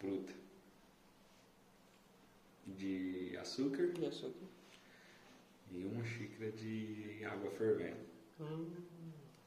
Bruta. 0.00 0.32
De 2.66 3.36
açúcar 3.40 3.90
E 3.98 4.06
açúcar? 4.06 4.46
e 5.70 5.84
uma 5.84 6.04
xícara 6.04 6.50
de 6.52 7.24
água 7.24 7.50
fervendo. 7.52 7.96
Hum. 8.40 8.70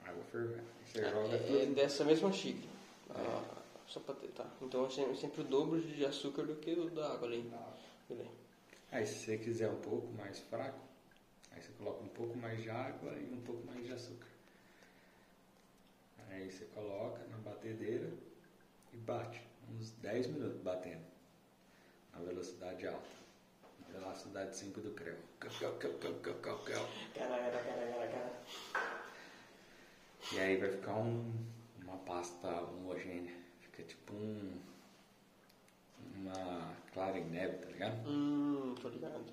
Água 0.04 0.24
fervendo. 0.32 0.64
Você 0.86 1.04
joga 1.10 1.36
É, 1.36 1.64
é 1.64 1.66
dessa 1.68 2.04
mesma 2.06 2.32
xícara. 2.32 2.70
Ah, 3.10 3.62
só 3.88 4.00
pra 4.00 4.16
ter, 4.16 4.28
tá. 4.30 4.50
Então 4.62 4.86
é 4.86 4.90
sempre, 4.90 5.18
sempre 5.18 5.42
o 5.42 5.44
dobro 5.44 5.82
de 5.82 6.06
açúcar 6.06 6.44
do 6.44 6.56
que 6.56 6.72
o 6.74 6.90
da 6.90 7.14
água 7.14 7.28
ali. 7.28 7.52
Beleza. 8.08 8.30
Aí 8.92 9.06
se 9.06 9.16
você 9.20 9.38
quiser 9.38 9.70
um 9.70 9.80
pouco 9.82 10.08
mais 10.14 10.40
fraco, 10.40 10.80
aí 11.52 11.62
você 11.62 11.72
coloca 11.78 12.04
um 12.04 12.10
pouco 12.10 12.38
mais 12.38 12.62
de 12.62 12.70
água 12.70 13.14
e 13.14 13.34
um 13.34 13.42
pouco 13.42 13.66
mais 13.66 13.86
de 13.86 13.94
açúcar. 13.94 14.28
Aí 16.30 16.50
você 16.52 16.66
coloca 16.66 17.22
na 17.30 17.38
batedeira 17.38 18.10
e 18.94 18.98
bate. 18.98 19.42
Uns 19.70 19.92
10 19.92 20.28
minutos 20.28 20.62
batendo. 20.62 21.04
Na 22.14 22.20
velocidade 22.20 22.88
alta. 22.88 23.10
Na 23.82 24.00
velocidade 24.00 24.56
5 24.56 24.82
do 24.82 24.92
creu. 24.92 25.18
E 30.34 30.40
aí 30.40 30.58
vai 30.58 30.72
ficar 30.72 30.96
um, 30.96 31.34
uma 31.84 31.98
pasta 31.98 32.48
homogênea. 32.48 33.36
Fica 33.60 33.84
tipo 33.84 34.14
um. 34.14 34.58
Uma 36.16 36.76
clara 36.94 37.18
em 37.18 37.26
neve, 37.30 37.58
tá 37.58 37.68
ligado? 37.68 38.08
Hum, 38.08 38.76
tô 38.82 38.90
ligado. 38.90 39.26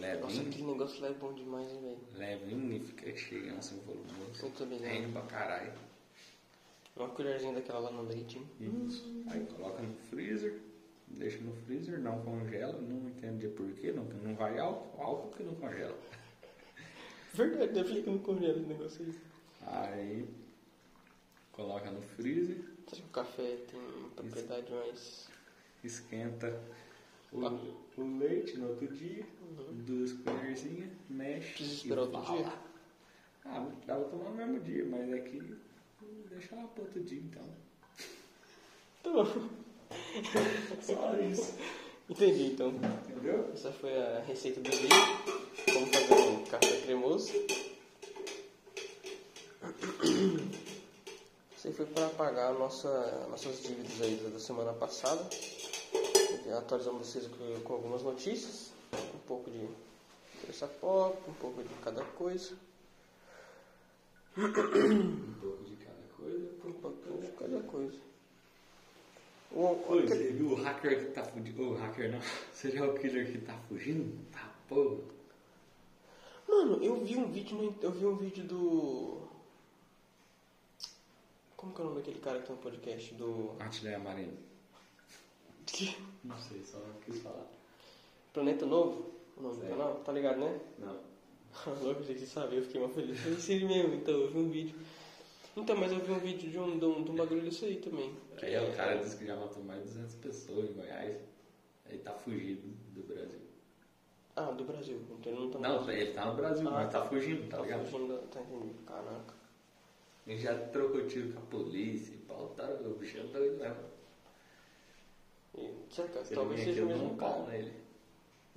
Nossa, 0.00 0.26
Levinho. 0.36 0.48
aquele 0.48 0.64
negócio 0.64 1.00
lá 1.02 1.08
é 1.08 1.12
bom 1.14 1.32
demais, 1.32 1.68
hein, 1.70 1.80
velho. 1.80 1.98
Levinho 2.14 2.72
e 2.72 2.80
fica 2.80 3.16
cheio, 3.16 3.56
assim, 3.56 3.80
volumoso. 3.80 4.44
Eu 4.46 4.50
tô 4.50 4.64
ligado. 4.64 4.88
Rende 4.90 5.12
pra 5.12 5.22
caralho. 5.22 5.72
Uma 6.96 7.08
colherzinha 7.08 7.52
daquela 7.54 7.78
lá 7.80 7.90
no 7.90 8.02
leite. 8.02 8.38
hein? 8.38 8.46
Isso. 8.86 9.24
Aí 9.30 9.46
coloca 9.46 9.80
no 9.82 9.94
freezer, 10.10 10.60
deixa 11.06 11.38
no 11.38 11.52
freezer, 11.64 11.98
não 12.00 12.20
congela, 12.22 12.78
não 12.80 13.08
entendi 13.08 13.48
porquê, 13.48 13.92
não, 13.92 14.04
não 14.04 14.34
vai 14.34 14.58
álcool, 14.58 15.00
álcool 15.02 15.30
que 15.36 15.42
não 15.42 15.54
congela. 15.54 15.96
Verdade, 17.32 17.78
eu 17.78 17.84
falei 17.84 18.02
que 18.02 18.10
não 18.10 18.18
congelo 18.18 18.58
esse 18.58 18.66
negócio 18.66 19.04
aí. 19.04 19.14
Aí 19.66 20.28
coloca 21.52 21.90
no 21.90 22.02
freezer, 22.02 22.64
que 22.86 23.00
o 23.00 23.08
café 23.08 23.56
tem 23.70 23.80
propriedade 24.16 24.70
mais. 24.72 25.28
esquenta 25.84 26.60
o, 27.32 28.00
o 28.00 28.18
leite 28.18 28.56
no 28.58 28.68
outro 28.70 28.88
dia, 28.88 29.24
duas 29.86 30.12
colherzinhas, 30.12 30.90
mexe. 31.08 31.62
E 31.62 31.66
esperar 31.66 32.02
outro 32.02 32.22
fala. 32.22 32.42
dia? 32.42 32.52
Ah, 33.44 33.66
dava 33.86 34.04
tomar 34.04 34.30
no 34.30 34.36
mesmo 34.36 34.60
dia, 34.60 34.84
mas 34.84 35.12
é 35.12 35.18
que 35.20 35.56
deixa 36.28 36.56
lá 36.56 36.64
pro 36.68 36.84
outro 36.84 37.02
dia 37.02 37.20
então. 37.20 37.44
Tá 39.02 39.10
bom. 39.12 39.48
Só 40.82 41.20
isso. 41.20 41.54
Entendi 42.08 42.52
então. 42.52 42.68
Entendeu? 43.08 43.50
Essa 43.52 43.72
foi 43.72 43.96
a 43.96 44.20
receita 44.20 44.60
do 44.60 44.70
vídeo. 44.70 44.88
Como 45.72 45.86
fazer 45.86 46.28
um 46.28 46.44
café 46.44 46.80
cremoso. 46.82 47.32
Isso 51.56 51.68
aí 51.68 51.72
foi 51.74 51.86
para 51.86 52.08
pagar 52.10 52.54
nossa, 52.54 53.26
nossas 53.28 53.62
dívidas 53.62 54.00
aí 54.02 54.16
da 54.32 54.38
semana 54.38 54.72
passada. 54.72 55.28
Atualizamos 56.56 57.06
vocês 57.06 57.26
com, 57.64 57.72
algumas 57.72 58.02
notícias. 58.02 58.72
Um 59.14 59.18
pouco 59.26 59.50
de 59.50 59.68
terça 60.44 60.66
pop, 60.66 61.16
um 61.28 61.34
pouco 61.34 61.62
de 61.62 61.74
cada 61.82 62.04
coisa. 62.04 62.54
Um 64.36 64.52
pouco 64.52 65.64
de 65.64 65.76
cada 65.76 66.02
coisa, 66.16 66.50
Um 66.64 66.72
pouco 66.72 67.20
de 67.20 67.28
cada 67.32 67.60
coisa. 67.62 67.98
O, 69.52 69.74
você 69.74 70.32
viu 70.32 70.52
o 70.52 70.54
hacker 70.54 71.06
que 71.06 71.12
tá 71.12 71.24
fugindo? 71.24 71.62
O 71.62 71.74
hacker 71.74 72.12
não. 72.12 72.20
Você 72.54 72.70
já 72.70 72.84
é 72.84 72.88
o 72.88 72.94
killer 72.94 73.32
que 73.32 73.38
tá 73.38 73.56
fugindo? 73.68 74.16
Tá 74.30 74.48
porra. 74.68 75.00
Mano, 76.48 76.82
eu 76.82 77.04
vi 77.04 77.16
um 77.16 77.30
vídeo 77.30 77.56
no, 77.56 77.74
eu 77.82 77.90
vi 77.90 78.06
um 78.06 78.16
vídeo 78.16 78.44
do 78.44 79.22
Como 81.56 81.74
que 81.74 81.80
é 81.80 81.84
o 81.84 81.88
nome 81.88 82.00
daquele 82.00 82.20
cara 82.20 82.38
que 82.40 82.46
tem 82.46 82.56
um 82.56 82.58
podcast 82.58 83.14
do 83.14 83.56
Artilharia 83.58 83.98
Marina. 85.80 86.06
Não 86.24 86.38
sei, 86.38 86.62
só 86.64 86.78
quis 87.04 87.20
falar. 87.20 87.46
Planeta 88.32 88.66
Novo? 88.66 89.10
O 89.36 89.42
nome 89.42 89.56
do 89.56 89.66
canal? 89.68 89.94
Tá 90.04 90.12
ligado, 90.12 90.38
né? 90.38 90.60
Não. 90.78 90.98
Louco, 91.82 92.02
gente, 92.04 92.20
você 92.20 92.26
sabe, 92.26 92.56
eu 92.56 92.62
fiquei 92.62 92.80
mal 92.80 92.90
feliz. 92.90 93.24
Eu 93.26 93.36
sei 93.38 93.64
mesmo, 93.64 93.94
então 93.94 94.14
eu 94.14 94.30
vi 94.30 94.38
um 94.38 94.50
vídeo. 94.50 94.76
Então, 95.56 95.76
mas 95.76 95.90
eu 95.92 95.98
vi 96.00 96.12
um 96.12 96.18
vídeo 96.20 96.48
de 96.50 96.58
um, 96.58 96.78
de 96.78 96.84
um, 96.84 97.02
de 97.02 97.10
um 97.10 97.14
bagulho 97.16 97.42
desse 97.42 97.64
aí 97.64 97.76
também. 97.76 98.14
Aí 98.40 98.70
o 98.70 98.72
cara 98.76 98.96
disse 98.96 99.16
que 99.16 99.26
já 99.26 99.34
matou 99.36 99.62
mais 99.64 99.82
de 99.82 99.88
200 99.88 100.14
pessoas 100.16 100.70
em 100.70 100.74
Goiás. 100.74 101.16
Ele 101.88 101.98
tá 101.98 102.12
fugindo 102.12 102.62
do 102.94 103.02
Brasil. 103.02 103.40
Ah, 104.36 104.50
do 104.52 104.64
Brasil. 104.64 105.00
Então 105.18 105.32
ele 105.32 105.40
não 105.42 105.50
tá 105.50 105.58
no 105.58 105.68
Não, 105.68 105.84
Brasil. 105.84 106.02
ele 106.02 106.12
tá 106.12 106.24
no 106.26 106.34
Brasil, 106.36 106.68
Ah, 106.68 106.70
mas 106.70 106.92
tá 106.92 107.04
fugindo, 107.06 107.48
tá 107.48 107.56
Tá 107.56 107.62
ligado? 107.64 107.86
fugindo, 107.90 108.18
tá 108.30 108.40
entendendo? 108.40 108.84
Caraca. 108.86 109.34
Ele 110.26 110.38
já 110.38 110.54
trocou 110.68 111.06
tiro 111.08 111.32
com 111.32 111.38
a 111.40 111.42
polícia 111.46 112.14
e 112.14 112.18
pau, 112.18 112.48
tá, 112.56 112.64
o 112.64 112.94
bicho 112.94 113.18
é 113.18 113.22
doido 113.24 113.58
mesmo. 113.58 113.76
E, 115.56 115.70
Se 115.90 116.34
talvez 116.34 116.62
seja 116.62 116.82
o 116.84 116.86
mesmo 116.86 117.16
cara? 117.16 117.44
nele. 117.46 117.72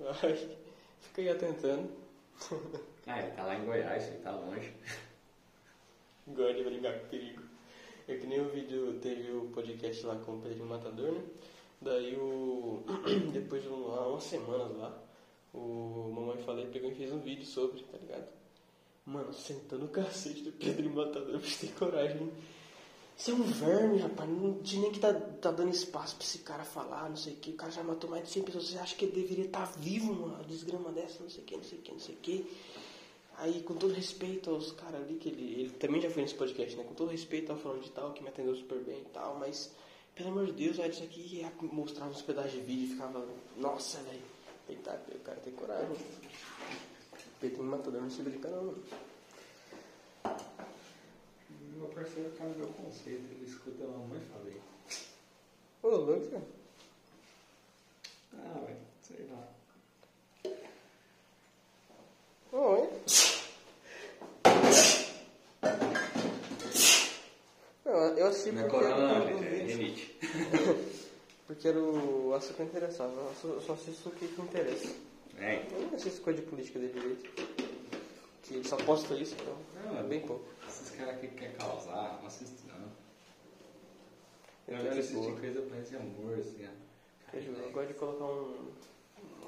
Ai, 0.22 0.56
fica 1.00 1.22
aí 1.22 1.28
atentando. 1.28 1.88
Ah, 3.06 3.20
ele 3.20 3.32
tá 3.32 3.44
lá 3.44 3.54
em 3.54 3.64
Goiás, 3.66 4.06
ele 4.08 4.16
tá 4.22 4.30
longe. 4.34 4.72
Gosta 6.28 6.54
de 6.54 6.64
brincar 6.64 6.98
com 7.00 7.08
perigo. 7.08 7.42
É 8.08 8.16
que 8.16 8.26
nem 8.26 8.40
o 8.40 8.48
vídeo, 8.48 8.98
teve 9.02 9.30
o 9.30 9.48
podcast 9.48 10.06
lá 10.06 10.16
com 10.16 10.36
o 10.36 10.40
Pedrinho 10.40 10.64
Matador, 10.66 11.12
né? 11.12 11.22
Daí 11.82 12.16
o. 12.16 12.82
Depois 13.30 13.62
de 13.62 13.68
um- 13.68 13.92
há 13.94 14.08
umas 14.08 14.24
semanas 14.24 14.74
lá, 14.78 14.98
o 15.52 16.10
Mamãe 16.14 16.38
Falei 16.44 16.66
pegou 16.68 16.90
e 16.90 16.94
fez 16.94 17.12
um 17.12 17.18
vídeo 17.20 17.44
sobre, 17.44 17.82
tá 17.82 17.98
ligado? 17.98 18.26
Mano, 19.04 19.34
sentando 19.34 19.84
o 19.84 19.88
cacete 19.88 20.40
do 20.42 20.52
Pedrinho 20.52 20.94
Matador 20.94 21.38
pra 21.40 21.50
ter 21.60 21.72
coragem. 21.74 22.32
Você 23.16 23.30
é 23.30 23.34
um 23.34 23.42
verme, 23.42 23.98
rapaz. 23.98 24.28
Não 24.28 24.54
tinha 24.62 24.82
nem 24.82 24.92
que 24.92 24.98
tá, 24.98 25.12
tá 25.14 25.50
dando 25.50 25.70
espaço 25.70 26.16
pra 26.16 26.24
esse 26.24 26.38
cara 26.38 26.64
falar, 26.64 27.08
não 27.08 27.16
sei 27.16 27.34
o 27.34 27.36
que. 27.36 27.50
O 27.50 27.54
cara 27.54 27.70
já 27.70 27.82
matou 27.82 28.10
mais 28.10 28.24
de 28.24 28.30
100 28.30 28.42
pessoas. 28.42 28.68
Você 28.68 28.78
acha 28.78 28.96
que 28.96 29.04
ele 29.04 29.12
deveria 29.12 29.44
estar 29.44 29.64
vivo, 29.78 30.12
mano? 30.12 30.34
Uma 30.34 30.44
desgrama 30.44 30.90
dessa, 30.90 31.22
não 31.22 31.30
sei 31.30 31.42
o 31.42 31.46
que, 31.46 31.56
não 31.56 31.64
sei 31.64 31.78
o 31.78 31.82
que, 31.82 31.92
não 31.92 32.00
sei 32.00 32.14
o 32.14 32.18
que. 32.18 32.56
Aí, 33.38 33.62
com 33.62 33.74
todo 33.74 33.92
respeito 33.92 34.50
aos 34.50 34.72
caras 34.72 35.02
ali, 35.02 35.14
que 35.14 35.28
ele, 35.28 35.60
ele 35.60 35.70
também 35.70 36.00
já 36.00 36.10
foi 36.10 36.22
nesse 36.22 36.34
podcast, 36.34 36.76
né? 36.76 36.84
Com 36.84 36.94
todo 36.94 37.10
respeito 37.10 37.50
ao 37.50 37.58
falando 37.58 37.82
de 37.82 37.90
tal, 37.90 38.12
que 38.12 38.22
me 38.22 38.28
atendeu 38.28 38.54
super 38.54 38.78
bem 38.78 39.00
e 39.00 39.12
tal, 39.12 39.36
mas, 39.38 39.72
pelo 40.14 40.30
amor 40.30 40.46
de 40.46 40.52
Deus, 40.52 40.76
velho, 40.76 40.92
isso 40.92 41.02
aqui 41.02 41.38
ia 41.38 41.52
mostrar 41.60 42.06
uns 42.06 42.22
pedaços 42.22 42.52
de 42.52 42.60
vídeo 42.60 42.84
e 42.84 42.88
ficava, 42.90 43.26
nossa, 43.56 43.98
velho, 44.02 44.22
tem 44.68 44.76
que 44.76 44.82
tá, 44.82 44.96
o 45.12 45.18
cara 45.20 45.40
tem 45.40 45.52
coragem. 45.52 45.96
Pedrinho 47.40 47.64
Matador 47.64 48.00
não 48.00 48.10
se 48.10 48.22
brinca 48.22 48.48
não, 48.48 48.64
mano. 48.64 48.82
Meu 51.84 51.92
parceiro 51.92 52.30
tá 52.30 52.44
no 52.44 52.56
meu 52.56 52.68
conceito, 52.68 53.30
ele 53.30 53.44
escuta 53.44 53.84
a 53.84 53.88
mamãe 53.88 54.18
e 54.18 54.32
falei. 54.32 54.58
Ô, 55.82 55.88
louco. 55.88 56.42
Ah, 58.32 58.60
velho, 58.64 58.78
sei 59.02 59.28
lá. 59.30 59.48
Oi. 62.52 62.88
Eu, 67.84 67.92
eu 67.92 68.26
assisti 68.28 68.52
Não 68.52 68.62
é 68.62 68.68
porque, 68.68 68.86
corona, 68.86 69.18
não, 69.18 69.38
porque, 69.38 69.68
gente, 69.68 70.18
é 70.22 70.94
porque 71.46 71.68
era 71.68 71.78
o 71.78 72.32
assunto 72.34 72.56
que 72.56 72.62
interessava. 72.62 73.12
Eu 73.12 73.34
só, 73.34 73.60
só 73.60 73.72
assisto 73.74 74.08
o 74.08 74.12
que 74.12 74.26
que 74.26 74.40
interessa. 74.40 74.90
É, 75.36 75.66
Eu 75.70 75.82
não 75.88 75.94
assisto 75.96 76.22
coisa 76.22 76.40
de 76.40 76.46
política 76.46 76.78
dele 76.78 76.94
direito. 76.94 77.63
Que 78.44 78.54
ele 78.54 78.68
só 78.68 78.76
posta 78.76 79.14
isso, 79.14 79.34
então 79.40 79.56
Não, 79.84 79.98
é 79.98 80.02
bem 80.02 80.20
pouco. 80.20 80.44
esses 80.68 80.90
caras 80.90 81.14
aqui 81.14 81.28
que 81.28 81.34
querem 81.36 81.56
causar, 81.56 82.18
não 82.20 82.26
assisto 82.26 82.62
não. 82.68 82.74
Eu 84.68 84.76
Eu 84.78 84.84
quero 84.84 85.00
assistir 85.00 85.40
coisa 85.40 85.62
pra 85.62 85.78
esse 85.80 85.96
amor, 85.96 86.38
assim, 86.38 86.66
ó. 86.66 87.36
Eu, 87.36 87.42
eu 87.42 87.72
gosto 87.72 87.88
de 87.88 87.94
colocar 87.94 88.24
um, 88.24 88.70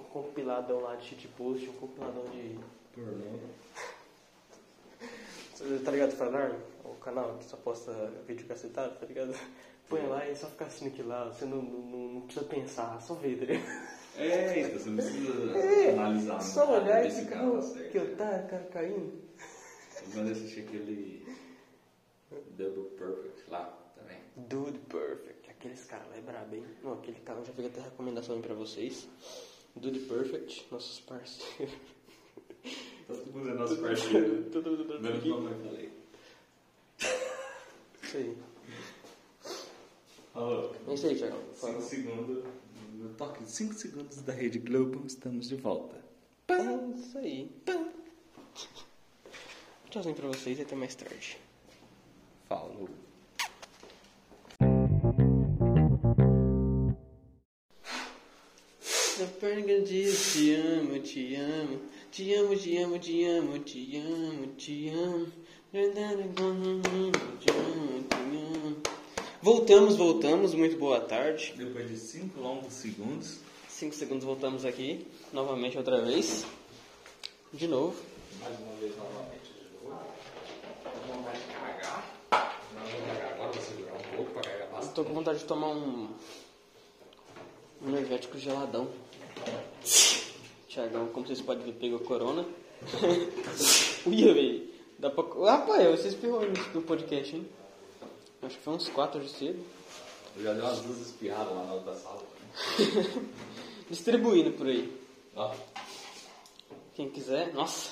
um 0.00 0.02
compiladão 0.04 0.80
lá 0.80 0.96
de 0.96 1.04
shitpost, 1.08 1.68
um 1.68 1.72
compiladão 1.74 2.24
de. 2.30 2.58
Pornô. 2.94 3.38
Tá 5.84 5.90
ligado 5.90 6.12
Fanar? 6.12 6.52
O 6.84 6.94
canal 6.96 7.36
que 7.38 7.44
só 7.44 7.56
posta 7.56 7.92
vídeo 8.26 8.46
cacetado, 8.46 8.98
tá 8.98 9.06
ligado? 9.06 9.34
Põe 9.88 10.06
lá 10.06 10.28
e 10.28 10.34
só 10.34 10.48
fica 10.48 10.64
assistindo 10.64 10.88
aquilo 10.88 11.08
lá, 11.08 11.26
você 11.26 11.44
não, 11.44 11.62
não, 11.62 12.08
não 12.14 12.20
precisa 12.22 12.44
pensar, 12.44 13.00
só 13.00 13.14
vê, 13.14 13.36
tá 13.36 13.44
ligado? 13.44 13.64
É, 14.18 14.60
então 14.60 14.78
você 14.78 14.88
não 14.90 14.96
precisa 14.96 15.58
É, 15.58 15.90
analisar 15.92 16.40
Só 16.40 16.80
olhar 16.80 17.04
e 17.04 17.08
esse 17.08 17.22
ficar, 17.22 17.36
cara 17.36 17.50
tá 17.50 17.56
"Oh, 17.58 17.62
certo. 17.62 17.90
que 17.90 17.98
otário, 17.98 18.48
cara 18.48 18.64
caindo. 18.64 19.12
Eu 20.02 20.12
quando 20.12 20.30
assisti 20.32 20.60
aquele 20.60 21.26
Double 22.56 22.84
Perfect 22.96 23.50
lá 23.50 23.78
também. 23.94 24.18
Dude 24.36 24.78
Perfect, 24.80 25.50
aqueles 25.50 25.84
caras 25.84 26.08
lá 26.08 26.16
é 26.16 26.20
brabo, 26.20 26.54
hein? 26.54 26.64
Não, 26.82 26.94
aquele 26.94 27.18
canal 27.20 27.44
já 27.44 27.52
fica 27.52 27.68
até 27.68 27.80
recomendação 27.80 28.36
aí 28.36 28.42
pra 28.42 28.54
vocês. 28.54 29.08
Dude 29.74 29.98
Perfect, 30.00 30.66
nossos 30.70 31.00
parceiros. 31.00 31.74
Todo 33.06 33.32
mundo 33.32 33.50
é 33.50 33.54
nosso 33.54 33.76
parceiro. 33.76 34.44
Todo 34.50 34.70
mundo 34.70 34.84
tá 34.86 34.98
Menos 35.00 35.18
aqui. 35.18 35.28
mamãe 35.28 35.54
falei. 35.64 35.92
Isso 38.02 38.16
aí. 38.16 38.36
Falou. 40.32 40.74
É 40.88 40.94
isso 40.94 41.06
aí, 41.06 41.16
Thiago. 41.16 41.36
5 41.52 41.54
Falou. 41.54 41.80
segundos. 41.82 42.44
No 42.96 43.10
toque 43.10 43.44
de 43.44 43.50
5 43.50 43.74
segundos 43.74 44.22
da 44.22 44.32
Rede 44.32 44.58
Globo, 44.58 45.06
estamos 45.06 45.48
de 45.50 45.56
volta. 45.56 46.02
É 46.48 46.98
isso 46.98 47.18
aí. 47.18 47.50
Tchauzinho 49.90 50.14
pra 50.14 50.28
vocês 50.28 50.58
e 50.58 50.62
até 50.62 50.74
mais 50.74 50.94
tarde. 50.94 51.36
Falou. 52.48 52.88
A 59.18 59.26
perna 59.40 59.80
diz 59.82 60.32
te 60.32 60.54
amo, 60.54 60.98
te 61.00 61.36
amo, 61.36 61.80
te 62.10 62.34
amo, 62.34 62.56
te 62.56 62.78
amo, 62.78 62.98
te 62.98 63.26
amo, 63.26 63.58
te 63.58 63.98
amo, 63.98 64.46
te 64.56 64.88
amo. 64.88 65.26
Te 65.70 65.80
amo, 66.42 67.12
te 67.40 67.50
amo. 67.52 68.15
Voltamos, 69.46 69.94
voltamos, 69.94 70.54
muito 70.54 70.76
boa 70.76 70.98
tarde. 70.98 71.54
Depois 71.56 71.88
de 71.88 71.96
5 71.96 72.40
longos 72.40 72.72
segundos, 72.72 73.38
Cinco 73.68 73.94
segundos 73.94 74.24
voltamos 74.24 74.64
aqui, 74.64 75.06
novamente 75.32 75.78
outra 75.78 76.00
vez. 76.00 76.44
De 77.52 77.68
novo. 77.68 77.94
mais 78.40 78.58
uma 78.58 78.72
vez 78.72 78.96
novamente 78.96 79.52
de 79.54 79.84
novo. 79.84 80.02
Com 80.82 81.12
vontade 81.14 81.38
de 81.38 81.54
cagar. 81.54 82.20
Não 82.74 82.82
vou 82.82 83.00
cagar 83.06 83.34
agora, 83.34 83.52
vou 83.52 83.62
segurar 83.62 83.94
um 83.94 84.16
pouco 84.16 84.32
pra 84.32 84.42
cagar 84.42 84.68
bastante. 84.68 84.94
tô 84.96 85.04
com 85.04 85.14
vontade 85.14 85.38
de 85.38 85.44
tomar 85.44 85.68
um. 85.68 86.08
Um 87.82 87.88
energético 87.90 88.38
geladão. 88.40 88.88
Tiagão, 90.66 91.06
como 91.12 91.24
vocês 91.24 91.40
podem 91.40 91.66
ver, 91.66 91.74
pegou 91.74 92.00
corona. 92.00 92.44
Uia, 94.06 94.34
velho. 94.34 94.68
Dá 94.98 95.08
pra. 95.08 95.22
Rapaz, 95.52 96.00
você 96.00 96.08
espirrou 96.08 96.42
no 96.74 96.82
podcast, 96.82 97.36
hein? 97.36 97.46
Acho 98.46 98.56
que 98.56 98.62
foi 98.62 98.74
uns 98.74 98.88
quatro 98.88 99.20
de 99.20 99.28
cedo. 99.28 99.64
Eu 100.36 100.42
já 100.44 100.52
dei 100.52 100.62
umas 100.62 100.78
duas 100.80 100.98
espirradas 101.00 101.52
lá 101.54 101.64
na 101.64 101.72
outra 101.74 101.94
sala. 101.94 102.22
Distribuindo 103.90 104.52
por 104.52 104.66
aí. 104.66 104.92
Ó, 105.34 105.54
Quem 106.94 107.10
quiser. 107.10 107.52
Nossa! 107.52 107.90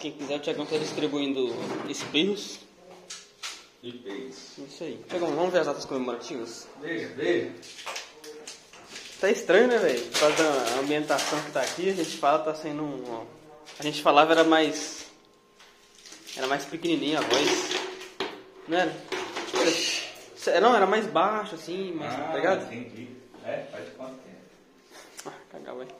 Quem 0.00 0.12
quiser, 0.12 0.36
o 0.36 0.40
Tiagão 0.40 0.64
tá 0.66 0.78
distribuindo 0.78 1.54
espirros. 1.88 2.58
e 3.82 3.92
fez. 3.92 4.58
Isso 4.58 4.84
aí. 4.84 5.04
Tiagão, 5.08 5.34
vamos 5.34 5.52
ver 5.52 5.60
as 5.60 5.66
datas 5.66 5.84
comemorativas? 5.84 6.66
Beijo, 6.80 7.14
beijo. 7.14 7.52
Tá 9.20 9.30
estranho, 9.30 9.68
né, 9.68 9.76
velho? 9.78 10.00
Por 10.06 10.20
causa 10.20 10.36
da 10.42 10.80
ambientação 10.80 11.42
que 11.42 11.50
tá 11.52 11.60
aqui, 11.60 11.90
a 11.90 11.94
gente 11.94 12.16
fala, 12.16 12.38
tá 12.38 12.54
sendo 12.54 12.82
um. 12.82 13.04
ó, 13.12 13.24
A 13.78 13.82
gente 13.82 14.00
falava 14.02 14.32
era 14.32 14.44
mais. 14.44 14.99
Era 16.36 16.46
mais 16.46 16.64
pequenininha 16.64 17.18
a 17.18 17.22
voz. 17.22 17.48
Não 18.68 18.78
era? 18.78 18.92
Cê- 20.36 20.60
Não, 20.60 20.74
era 20.74 20.86
mais 20.86 21.06
baixo, 21.06 21.54
assim, 21.54 21.92
mais. 21.92 22.14
tá 22.14 22.34
ligado? 22.34 22.72
entendi. 22.72 23.08
É, 23.44 23.66
faz 23.70 23.84
de 23.84 23.90
quanto 23.92 24.14
tempo? 24.22 24.36
Ah, 25.26 25.32
cagar, 25.50 25.74
velho. 25.76 25.90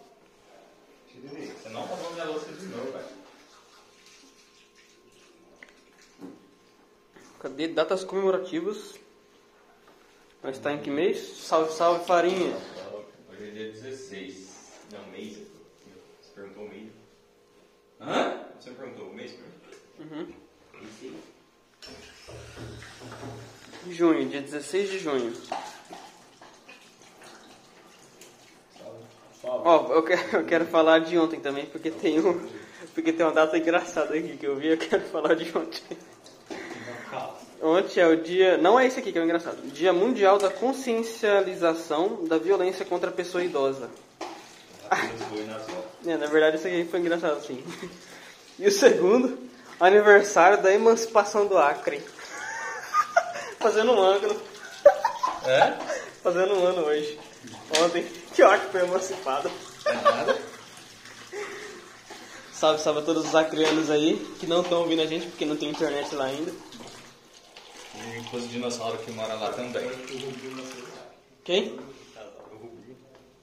Tira 1.09 1.37
aí. 1.37 1.47
Você 1.49 1.69
não 1.71 1.81
lavou 1.81 2.13
minha 2.13 2.25
louça 2.25 2.53
de 2.53 2.67
novo, 2.67 2.93
velho. 2.93 3.21
Cadê 7.41 7.69
datas 7.69 8.05
comemorativas? 8.05 8.99
Nós 10.43 10.59
tá 10.59 10.73
em 10.73 10.81
que 10.81 10.91
mês? 10.91 11.19
Salve, 11.39 11.73
salve, 11.73 12.05
farinha. 12.07 12.55
Hoje 13.31 13.49
é 13.49 13.51
dia 13.51 13.73
16. 13.73 14.49
Não, 14.93 15.07
mês. 15.11 15.37
Você 16.23 16.31
perguntou 16.35 16.65
o 16.65 16.69
mês. 16.69 16.93
Hã? 18.01 18.45
Você 18.59 18.71
perguntou 18.71 19.09
o 19.11 19.15
mês 19.15 19.33
pra 19.33 19.43
mim? 19.47 19.51
Uhum. 20.01 20.27
Junho, 23.91 24.29
dia 24.29 24.41
16 24.41 24.91
de 24.91 24.99
junho. 24.99 25.33
Ó, 29.43 29.93
eu 29.93 30.03
quero, 30.03 30.37
eu 30.39 30.45
quero 30.45 30.65
falar 30.67 31.01
de 31.01 31.19
ontem 31.19 31.39
também, 31.39 31.67
porque 31.67 31.91
tem 31.91 32.19
um, 32.19 32.41
porque 32.95 33.13
tem 33.13 33.27
uma 33.27 33.33
data 33.33 33.59
engraçada 33.59 34.15
aqui 34.15 34.37
que 34.39 34.47
eu 34.47 34.57
vi, 34.57 34.69
eu 34.69 34.79
quero 34.79 35.03
falar 35.05 35.35
de 35.35 35.57
ontem. 35.57 35.83
Ontem 37.63 38.01
é 38.01 38.07
o 38.07 38.17
dia, 38.17 38.57
não 38.57 38.81
é 38.81 38.87
esse 38.87 39.01
aqui 39.01 39.13
que 39.13 39.19
é 39.19 39.21
o 39.21 39.25
engraçado, 39.25 39.61
Dia 39.71 39.93
Mundial 39.93 40.39
da 40.39 40.49
Consciencialização 40.49 42.25
da 42.25 42.39
Violência 42.39 42.87
contra 42.87 43.11
a 43.11 43.13
Pessoa 43.13 43.45
Idosa. 43.45 43.91
É, 46.07 46.17
na 46.17 46.27
verdade 46.27 46.57
isso 46.57 46.67
aqui 46.67 46.85
foi 46.91 47.01
engraçado 47.01 47.45
sim. 47.45 47.63
E 48.59 48.67
o 48.67 48.73
segundo, 48.73 49.50
Aniversário 49.81 50.63
da 50.63 50.73
emancipação 50.73 51.47
do 51.47 51.57
Acre. 51.57 52.05
Fazendo 53.59 53.93
um 53.93 53.99
ano. 53.99 54.41
É? 55.47 55.73
Fazendo 56.23 56.55
um 56.55 56.67
ano 56.67 56.83
hoje. 56.83 57.19
Ontem. 57.83 58.05
Que 58.35 58.43
o 58.43 58.51
Acre 58.51 58.69
foi 58.69 58.83
emancipado. 58.83 59.51
É 59.87 59.95
nada. 59.95 60.39
Salve, 62.53 62.83
salve 62.83 63.01
a 63.01 63.03
todos 63.03 63.27
os 63.27 63.35
acreanos 63.35 63.89
aí 63.89 64.19
que 64.39 64.47
não 64.47 64.61
estão 64.61 64.81
ouvindo 64.81 65.01
a 65.01 65.07
gente 65.07 65.27
porque 65.29 65.47
não 65.47 65.57
tem 65.57 65.71
internet 65.71 66.15
lá 66.15 66.27
ainda. 66.27 66.53
E 67.95 68.37
os 68.37 68.51
dinossauros 68.51 69.01
que 69.03 69.11
moram 69.13 69.41
lá 69.41 69.51
também. 69.53 69.91
Quem? 71.43 71.79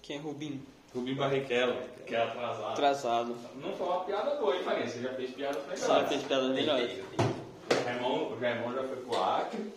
Quem 0.04 0.17
é 0.17 0.19
Rubinho? 0.19 0.77
Rubim 0.93 1.15
Barrichello, 1.15 1.76
que 2.06 2.15
é 2.15 2.23
atrasado. 2.23 2.71
Atrasado. 2.71 3.36
Não 3.56 3.73
foi 3.73 3.88
uma 3.88 4.04
piada 4.06 4.36
boa, 4.36 4.56
hein, 4.56 4.63
Farinha? 4.63 4.88
Você 4.88 5.02
já 5.02 5.13
fez 5.13 5.32
piada 5.32 5.60
melhor. 5.60 5.78
Só 5.78 6.06
fez 6.08 6.23
piadas 6.23 6.52
melhores. 6.52 6.91
O 7.19 7.86
Raimon, 7.86 8.32
o 8.32 8.39
Raimon 8.39 8.73
já 8.73 8.84
foi 8.84 8.97
pro 8.97 9.23
Acre, 9.23 9.73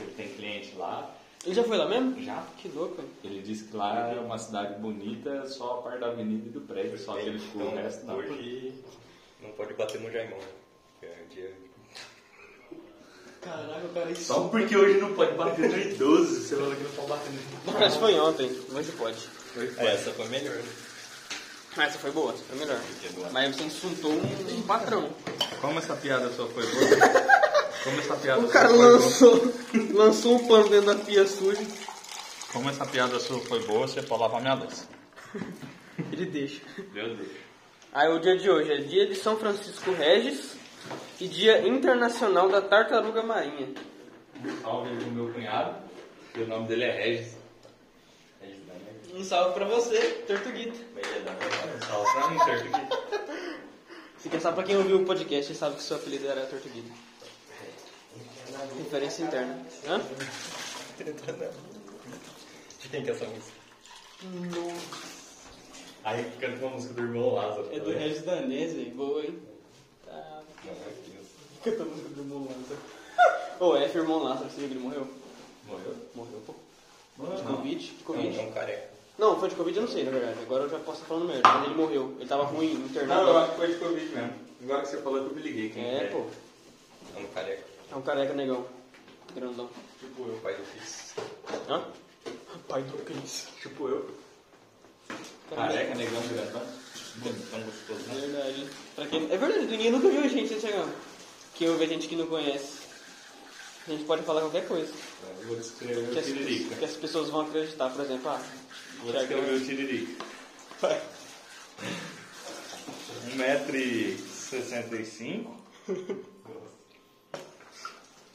ele 0.00 0.10
tem 0.16 0.28
cliente 0.28 0.76
lá. 0.76 1.10
Ele 1.44 1.54
já 1.54 1.62
foi 1.62 1.76
lá 1.76 1.86
mesmo? 1.86 2.22
Já. 2.22 2.42
Que 2.56 2.68
louco, 2.68 3.02
hein? 3.02 3.08
Ele 3.22 3.42
disse 3.42 3.64
que 3.64 3.76
lá 3.76 4.10
é 4.10 4.18
uma 4.18 4.38
cidade 4.38 4.80
bonita, 4.80 5.46
só 5.46 5.78
a 5.78 5.82
parte 5.82 6.00
da 6.00 6.06
avenida 6.06 6.48
e 6.48 6.50
do 6.50 6.62
prédio, 6.62 6.98
só 6.98 7.14
que 7.14 7.26
ele 7.26 7.38
ficou 7.38 7.62
o 7.66 7.74
resto 7.74 8.06
não. 8.06 8.16
Hoje 8.16 8.82
não 9.42 9.50
pode 9.50 9.74
bater 9.74 10.00
no 10.00 10.10
Jaimão. 10.10 10.38
né? 10.38 10.44
É 11.02 11.16
dia... 11.30 11.52
Caraca, 13.42 13.84
o 13.84 13.88
cara 13.92 14.10
é 14.10 14.14
Só 14.14 14.48
porque 14.48 14.74
hoje 14.74 14.98
não 14.98 15.12
pode 15.14 15.34
bater 15.34 15.68
no 15.68 15.78
idoso, 15.78 16.40
você 16.40 16.56
falou 16.56 16.74
que 16.74 16.82
não 16.82 16.90
pode 16.92 17.08
bater 17.08 17.30
no 17.30 17.38
idoso. 17.38 17.78
Mas 17.78 17.96
foi 17.96 18.18
ontem, 18.18 18.62
mas 18.72 18.90
pode. 18.92 19.28
É, 19.56 19.86
essa 19.94 20.10
foi 20.12 20.28
melhor. 20.28 20.56
essa 21.78 21.98
foi 21.98 22.10
boa, 22.10 22.32
essa 22.32 22.42
foi 22.44 22.58
melhor. 22.58 22.80
Mas 23.32 23.54
você 23.54 23.64
insultou 23.64 24.12
um, 24.12 24.56
um 24.58 24.62
patrão. 24.62 25.10
Como 25.60 25.78
essa 25.78 25.94
piada 25.96 26.30
sua 26.32 26.48
foi 26.48 26.66
boa? 26.66 27.34
Como 27.84 27.98
essa 28.00 28.16
piada 28.16 28.40
O 28.40 28.48
cara 28.48 28.68
foi 28.68 28.78
boa? 28.78 28.90
lançou, 28.90 29.54
lançou 29.94 30.36
um 30.36 30.48
pano 30.48 30.68
dentro 30.68 30.86
da 30.86 30.94
pia 30.96 31.26
suja. 31.26 31.62
Como 32.52 32.68
essa 32.70 32.86
piada 32.86 33.18
sua 33.20 33.38
foi 33.40 33.60
boa, 33.64 33.86
você 33.86 34.02
pode 34.02 34.22
lavar 34.22 34.40
minha 34.40 34.54
louça. 34.54 34.86
Ele 36.12 36.26
deixa. 36.26 36.62
Meu 36.92 37.14
Deus. 37.16 37.28
Aí 37.92 38.08
o 38.08 38.18
dia 38.18 38.36
de 38.36 38.50
hoje 38.50 38.72
é 38.72 38.78
dia 38.78 39.06
de 39.06 39.14
São 39.14 39.36
Francisco 39.36 39.92
Regis 39.92 40.56
e 41.20 41.28
dia 41.28 41.66
internacional 41.66 42.48
da 42.48 42.60
tartaruga 42.60 43.22
marinha. 43.22 43.68
Salve 44.62 44.90
aí 44.90 44.96
pro 44.96 45.10
meu 45.12 45.32
cunhado, 45.32 45.76
que 46.32 46.40
o 46.42 46.46
nome 46.48 46.66
dele 46.66 46.84
é 46.84 46.90
Regis. 47.04 47.33
Um 49.14 49.22
salve 49.22 49.54
pra 49.54 49.64
você, 49.64 50.24
Tortuguita. 50.26 50.76
Salve 51.86 52.12
pra 52.12 52.30
mim, 52.30 52.38
certo? 52.40 53.60
Fica 54.18 54.40
só 54.40 54.50
pra 54.50 54.64
quem 54.64 54.76
ouviu 54.76 55.02
o 55.02 55.04
podcast 55.04 55.54
sabe 55.54 55.76
que 55.76 55.82
seu 55.84 55.96
apelido 55.96 56.26
era 56.26 56.44
Tortuguita. 56.46 56.92
Referência 58.76 59.22
interna. 59.22 59.64
Hã? 59.86 60.00
De 62.80 62.88
quem 62.88 63.04
que 63.04 63.10
é 63.10 63.12
essa 63.12 63.24
música? 63.26 63.56
Aí 66.02 66.32
canta 66.40 66.66
uma 66.66 66.70
música 66.70 66.94
do 66.94 67.02
irmão 67.02 67.34
Lázaro. 67.34 67.68
É 67.72 67.78
do 67.78 67.92
Regis 67.92 68.22
Danese, 68.22 68.74
velho. 68.76 68.90
Boa, 68.96 69.24
hein? 69.24 69.38
Tá. 70.04 70.42
Canta 71.62 71.82
a 71.82 71.86
música 71.86 72.08
do 72.08 72.20
irmão 72.20 72.48
Lázaro. 72.48 72.80
Ô, 73.60 73.76
F, 73.76 73.96
irmão 73.96 74.22
Lázaro, 74.24 74.50
você 74.50 74.56
viu 74.58 74.68
que 74.68 74.74
ele 74.74 74.82
morreu? 74.82 75.08
Morreu? 75.68 75.96
Morreu, 76.16 76.42
pô. 76.44 76.54
Não. 77.16 77.36
De 77.36 77.42
Covid? 77.42 77.78
De 77.78 78.02
Covid. 78.02 78.38
é 78.40 78.42
um 78.42 78.50
careca. 78.50 78.93
Não, 79.16 79.38
foi 79.38 79.48
de 79.48 79.54
Covid, 79.54 79.76
eu 79.76 79.82
não 79.82 79.90
sei, 79.90 80.04
na 80.04 80.10
verdade. 80.10 80.38
Agora 80.42 80.64
eu 80.64 80.70
já 80.70 80.78
posso 80.80 80.98
estar 80.98 81.06
falando 81.06 81.28
merda. 81.28 81.48
Mas 81.48 81.66
ele 81.66 81.74
morreu. 81.74 82.14
Ele 82.18 82.28
tava 82.28 82.44
ruim, 82.44 82.72
internado. 82.72 83.22
Não, 83.22 83.30
eu 83.30 83.38
acho 83.38 83.50
que 83.52 83.56
foi 83.56 83.68
de 83.68 83.74
Covid 83.74 84.06
mesmo. 84.06 84.34
Agora 84.62 84.82
que 84.82 84.88
você 84.88 84.96
falou 84.98 85.24
que 85.24 85.30
eu 85.30 85.36
me 85.36 85.42
liguei. 85.42 85.70
Quem 85.70 85.84
É, 85.84 86.06
pô. 86.06 86.26
É 87.16 87.20
um 87.20 87.26
careca. 87.28 87.64
É 87.92 87.96
um 87.96 88.02
careca 88.02 88.34
negão. 88.34 88.66
Grandão. 89.34 89.68
Tipo 90.00 90.28
eu, 90.28 90.40
pai 90.42 90.54
do 90.54 90.62
Cris. 90.62 91.14
Hã? 91.68 91.84
Pai 92.68 92.82
do 92.82 93.04
Cris. 93.04 93.48
Tipo 93.60 93.88
eu. 93.88 94.10
Careca, 95.54 95.94
negão, 95.94 96.22
grandão. 96.28 96.62
Bonitão, 97.16 97.60
gostoso. 97.62 98.10
É 98.10 98.14
verdade. 98.14 98.68
Pra 98.96 99.06
quem... 99.06 99.30
É 99.30 99.36
verdade, 99.36 99.66
ninguém 99.66 99.90
nunca 99.92 100.08
viu 100.08 100.24
a 100.24 100.28
gente 100.28 100.54
de 100.54 100.60
chegar. 100.60 100.88
Quem 101.54 101.68
ouve 101.68 101.84
a 101.84 101.86
gente 101.86 102.08
que 102.08 102.16
não 102.16 102.26
conhece. 102.26 102.83
A 103.86 103.90
gente 103.90 104.04
pode 104.04 104.22
falar 104.22 104.40
qualquer 104.40 104.66
coisa. 104.66 104.92
Eu 105.40 105.46
vou 105.46 105.56
descrever 105.56 106.08
Que 106.08 106.14
o 106.14 106.18
as, 106.18 106.24
tiririca. 106.24 106.74
que 106.76 106.84
as 106.84 106.96
pessoas 106.96 107.28
vão 107.28 107.42
acreditar, 107.42 107.90
por 107.90 108.02
exemplo, 108.04 108.30
ah, 108.30 108.42
Vou 109.02 109.12
descrever 109.12 109.52
o 109.54 109.64
tiririca. 109.64 110.24
Vai. 110.80 111.02
1,65m. 113.36 115.46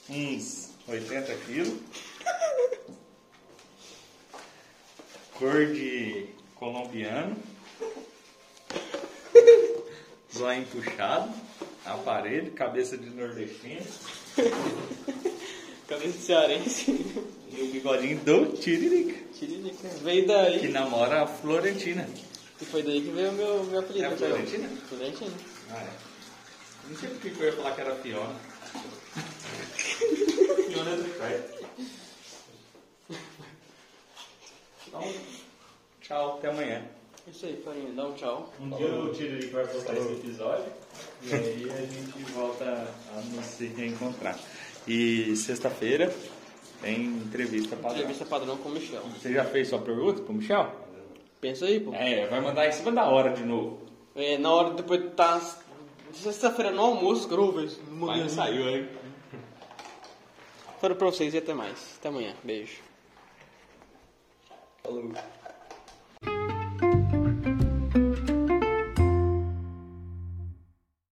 Uns 0.09 0.69
80 0.88 1.35
quilos. 1.45 1.79
Cor 5.38 5.65
de 5.67 6.27
colombiano. 6.55 7.38
Zóio 10.35 10.65
puxado. 10.67 11.31
Aparelho, 11.85 12.51
cabeça 12.51 12.97
de 12.97 13.09
nordestino. 13.09 13.85
Cabeça 15.89 16.17
de 16.17 16.23
cearense. 16.23 17.30
E 17.52 17.63
o 17.63 17.71
bigodinho 17.71 18.19
do 18.19 18.56
Tiririca. 18.58 19.23
Tiririca. 19.34 19.88
Veio 20.04 20.28
daí. 20.28 20.60
Que 20.60 20.67
namora 20.67 21.23
a 21.23 21.28
Florentina. 21.28 22.08
E 22.62 22.65
foi 22.65 22.84
daí 22.84 23.02
que 23.02 23.10
veio 23.10 23.32
o 23.32 23.34
meu, 23.34 23.63
meu 23.63 23.80
apelido. 23.80 24.06
É 24.06 24.08
a 24.08 24.15
Thiago. 24.15 24.36
Florentina? 24.36 24.69
Florentina. 24.88 25.32
Ah, 25.71 25.82
é. 25.82 25.89
Não 26.88 26.95
sei 26.95 27.10
porque 27.10 27.32
que 27.32 27.39
eu 27.39 27.45
ia 27.47 27.54
falar 27.54 27.73
que 27.73 27.82
era 27.82 27.95
Fiona. 27.95 28.36
Fiona 30.69 30.91
é 30.91 30.95
do 30.95 31.10
Craig. 31.17 31.41
Então, 34.88 35.13
tchau, 36.02 36.38
até 36.38 36.49
amanhã. 36.49 36.86
É 37.28 37.32
Isso 37.32 37.47
aí, 37.47 37.60
Farinha. 37.65 37.91
Dá 37.93 38.08
um 38.08 38.13
tchau. 38.13 38.54
Um 38.62 38.69
dia 38.78 38.93
o 38.93 39.12
Tiririca 39.12 39.63
vai 39.63 39.67
postar 39.73 39.97
esse 39.97 40.12
episódio 40.13 40.71
e 41.23 41.34
aí 41.34 41.67
a 41.71 41.82
gente 41.82 42.32
volta 42.32 42.93
a 43.12 43.21
nos 43.21 43.58
reencontrar. 43.75 44.38
E 44.89 45.36
sexta-feira 45.36 46.12
tem 46.82 47.06
entrevista 47.06 47.75
padrão. 47.75 47.97
Entrevista 47.99 48.25
padrão 48.25 48.58
com 48.58 48.69
o 48.69 48.71
Michel. 48.71 49.04
Você 49.04 49.32
já 49.32 49.45
fez 49.45 49.67
sua 49.67 49.78
pergunta 49.80 50.23
pro 50.23 50.34
Michel? 50.34 50.67
Pensa 51.39 51.67
aí, 51.67 51.80
pô. 51.80 51.93
É, 51.93 52.25
vai 52.25 52.41
mandar 52.41 52.67
em 52.67 52.71
cima 52.71 52.91
da 52.91 53.06
hora 53.06 53.30
de 53.30 53.43
novo. 53.43 53.80
É, 54.15 54.39
na 54.39 54.52
hora 54.52 54.73
depois 54.73 55.13
tá. 55.15 55.39
Sexta-feira 56.12 56.71
no 56.71 56.82
almoço, 56.82 57.30
mandei 57.91 58.23
não 58.23 58.30
saiu, 58.30 58.67
hein? 58.67 58.89
Fora 60.82 60.95
pra 60.95 61.06
vocês 61.06 61.36
e 61.36 61.38
até 61.38 61.54
mais. 61.54 61.97
Até 61.99 62.10
amanhã. 62.10 62.34
Beijo. 62.43 62.80
Falou. 64.82 65.12